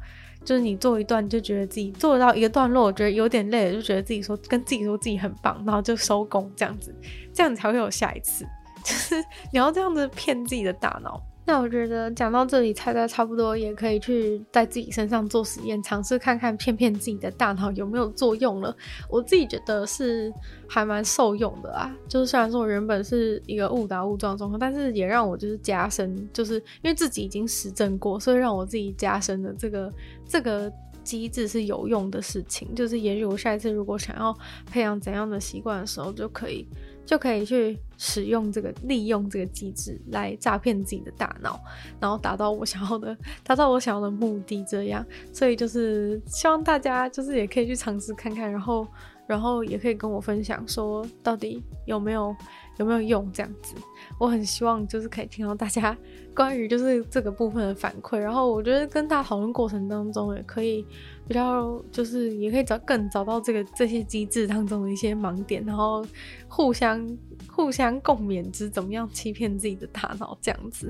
[0.47, 6.95] 就是你做一段就觉得自己做到一个段落，我觉得有点累了，就觉得自己说跟自己说自己很棒，然后就收工这样子，
[7.33, 8.47] 这样才会有下一次。
[8.81, 9.15] 就是
[9.51, 11.21] 你要这样子骗自己的大脑。
[11.47, 18.75] 那我觉得讲到这里，猜猜差不多也可以去在自己身上做实验，尝试看看骗骗自己的大脑有没有作用了。
[19.09, 20.29] 我自己觉得是
[20.67, 21.89] 还蛮受用的啊。
[22.09, 29.93] 就是虽然说我原本是一个误打误撞状况，但是也让我就是加深，就是因为自己已经实证过，所以让我自己加深了这个
[30.27, 30.69] 这个
[31.01, 32.75] 机制是有用的事情。
[32.75, 34.37] 就是也许我下一次如果想要
[34.69, 36.67] 培养怎样的习惯的时候，就可以。
[37.07, 41.57] 就可以去使用这个，利用这个机制来诈骗自己的大脑，
[42.01, 44.63] 然后达到我想要的，达到我想要的目的。
[44.67, 48.85] 这样，所以就是希望大家就是也可以去尝试看看，然后，
[49.25, 52.35] 然后也可以跟我分享说到底有没有
[52.77, 53.75] 有没有用这样子。
[54.17, 55.95] 我很希望就是可以听到大家
[56.33, 60.85] 关于就是这个部分的反馈，然后我觉得跟大家讨论过程当中也可以。
[61.27, 66.01] 比较就是也可以找更找到这个这些机制当中的一些盲点，然后
[66.47, 67.05] 互相
[67.49, 70.89] 互相共勉之，怎么样欺骗自己的大脑这样子。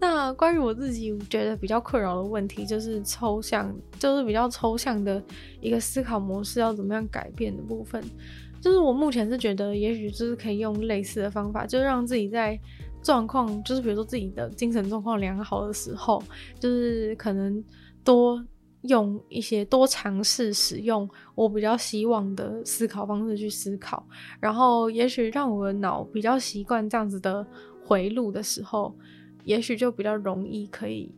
[0.00, 5.22] 那关于我自己觉得比较困扰的问题，就是抽象，就是比较抽象的
[5.60, 8.02] 一个思考模式要怎么样改变的部分。
[8.62, 12.58] 就是我目前是觉得，也许就是可以用类似的方法，就是让自己在
[13.02, 16.22] 状况，就是比如说自己的精神状况良好的时候，
[16.58, 17.62] 就是可能
[18.02, 18.42] 多。
[18.86, 24.04] 用一些多尝试使用我比较希望的思考方式去思考，
[24.40, 27.46] 然后也许让我的脑比较习惯这样子的
[27.84, 28.92] 回路的时候，
[29.44, 31.14] 也许就比较容易可以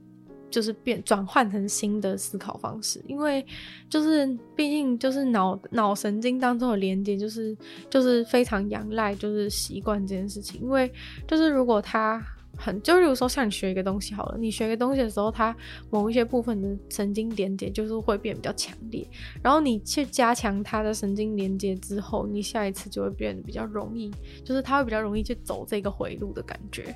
[0.55, 3.45] 就是变转换成新的思考方式，因为
[3.89, 4.25] 就是
[4.55, 7.57] 毕竟就是脑脑神经当中的连接就是
[7.91, 10.89] 就是非常仰赖就是习惯这件事情，因为
[11.27, 12.25] 就是如果他。
[12.57, 15.53] 很，就例如说，像你学一个东西好了，你学一个东西的时候，它
[15.91, 19.05] 某一些部分的神经连接就是会变比较强烈，
[19.43, 24.09] 然后你去加强它的神经连接之后，你下一次就会变得比较容易，
[24.45, 26.95] 就是它会比较容易去走这个回路的感觉。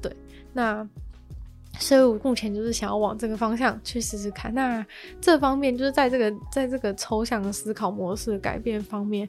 [0.00, 0.14] 对，
[0.52, 0.88] 那
[1.78, 4.54] 所以我目前就是想要往这个方向去试试看。
[4.54, 4.84] 那
[5.20, 9.28] 这方面就是在这个在这个抽象的思考模式改变方面，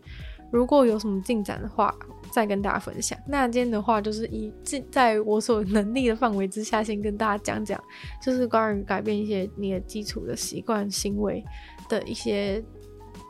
[0.52, 1.94] 如果有什么进展的话，
[2.32, 3.18] 再跟大家分享。
[3.28, 4.54] 那今天的话，就是以
[4.92, 7.82] 在我所能力的范围之下，先跟大家讲讲，
[8.22, 11.44] 就是关于改变一些你的基础的习惯行为
[11.90, 12.64] 的一些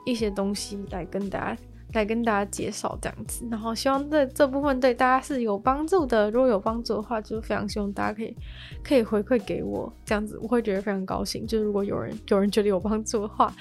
[0.05, 1.61] 一些东西，来跟大家
[1.99, 3.45] 来跟大家介绍这样子。
[3.49, 6.29] 然后希望这这部分对大家是有帮助的。
[6.31, 8.35] 如果有帮助的话，就非常希望大家可以
[8.83, 11.45] 可以回馈给我，这样子我会觉得非常高兴。
[11.45, 13.53] 就是如果有人有人觉得有帮助的话。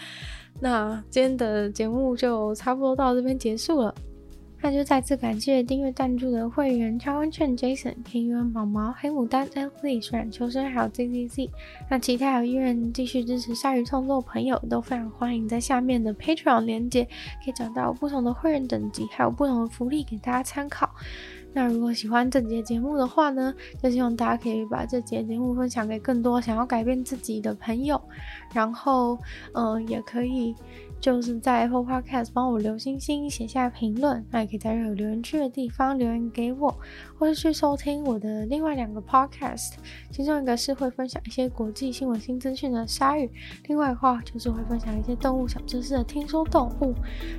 [0.61, 3.93] 那今天的节目就差不多到这边结束了，
[4.65, 11.51] 那就再次感谢订阅赞助的会员超温劝 Jason、田园毛毛、黑牡丹、Ellie、冼秋生还有 ZZZ。
[11.91, 17.05] 那其他有意愿继续支持鲨鱼创作的朋友都非常欢迎在下面的 Patreon 连接
[17.45, 20.89] 可以找到不同的会员等级，还有不同的福利给大家参考。
[21.53, 28.01] 那如果喜欢这节节目的话呢，就希望大家可以把这节节目分享给更多想要改变自己的朋友，
[28.55, 29.19] 然后，
[29.53, 30.55] 嗯、呃，也可以。
[31.05, 36.75] 就是在 Apple Podcast 帮我留星星，写下评论，那也可以在任何留言区的地方留言给我，
[37.19, 39.75] 或者去收听我的另外两个 Podcast，
[40.11, 43.31] 其中一个是会分享一些国际新闻新资讯的鲨鱼，
[43.67, 46.95] 另外的话就是会分享一些动物小知识的听说动物，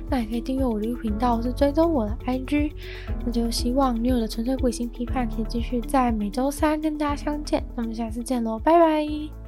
[0.08, 2.70] 那也可以订阅我的频道，是追踪我的 IG，
[3.24, 9.45] 那就希望女友的纯粹不理性批判可以继续在每周三跟大家相见，那么下次见喽，拜拜。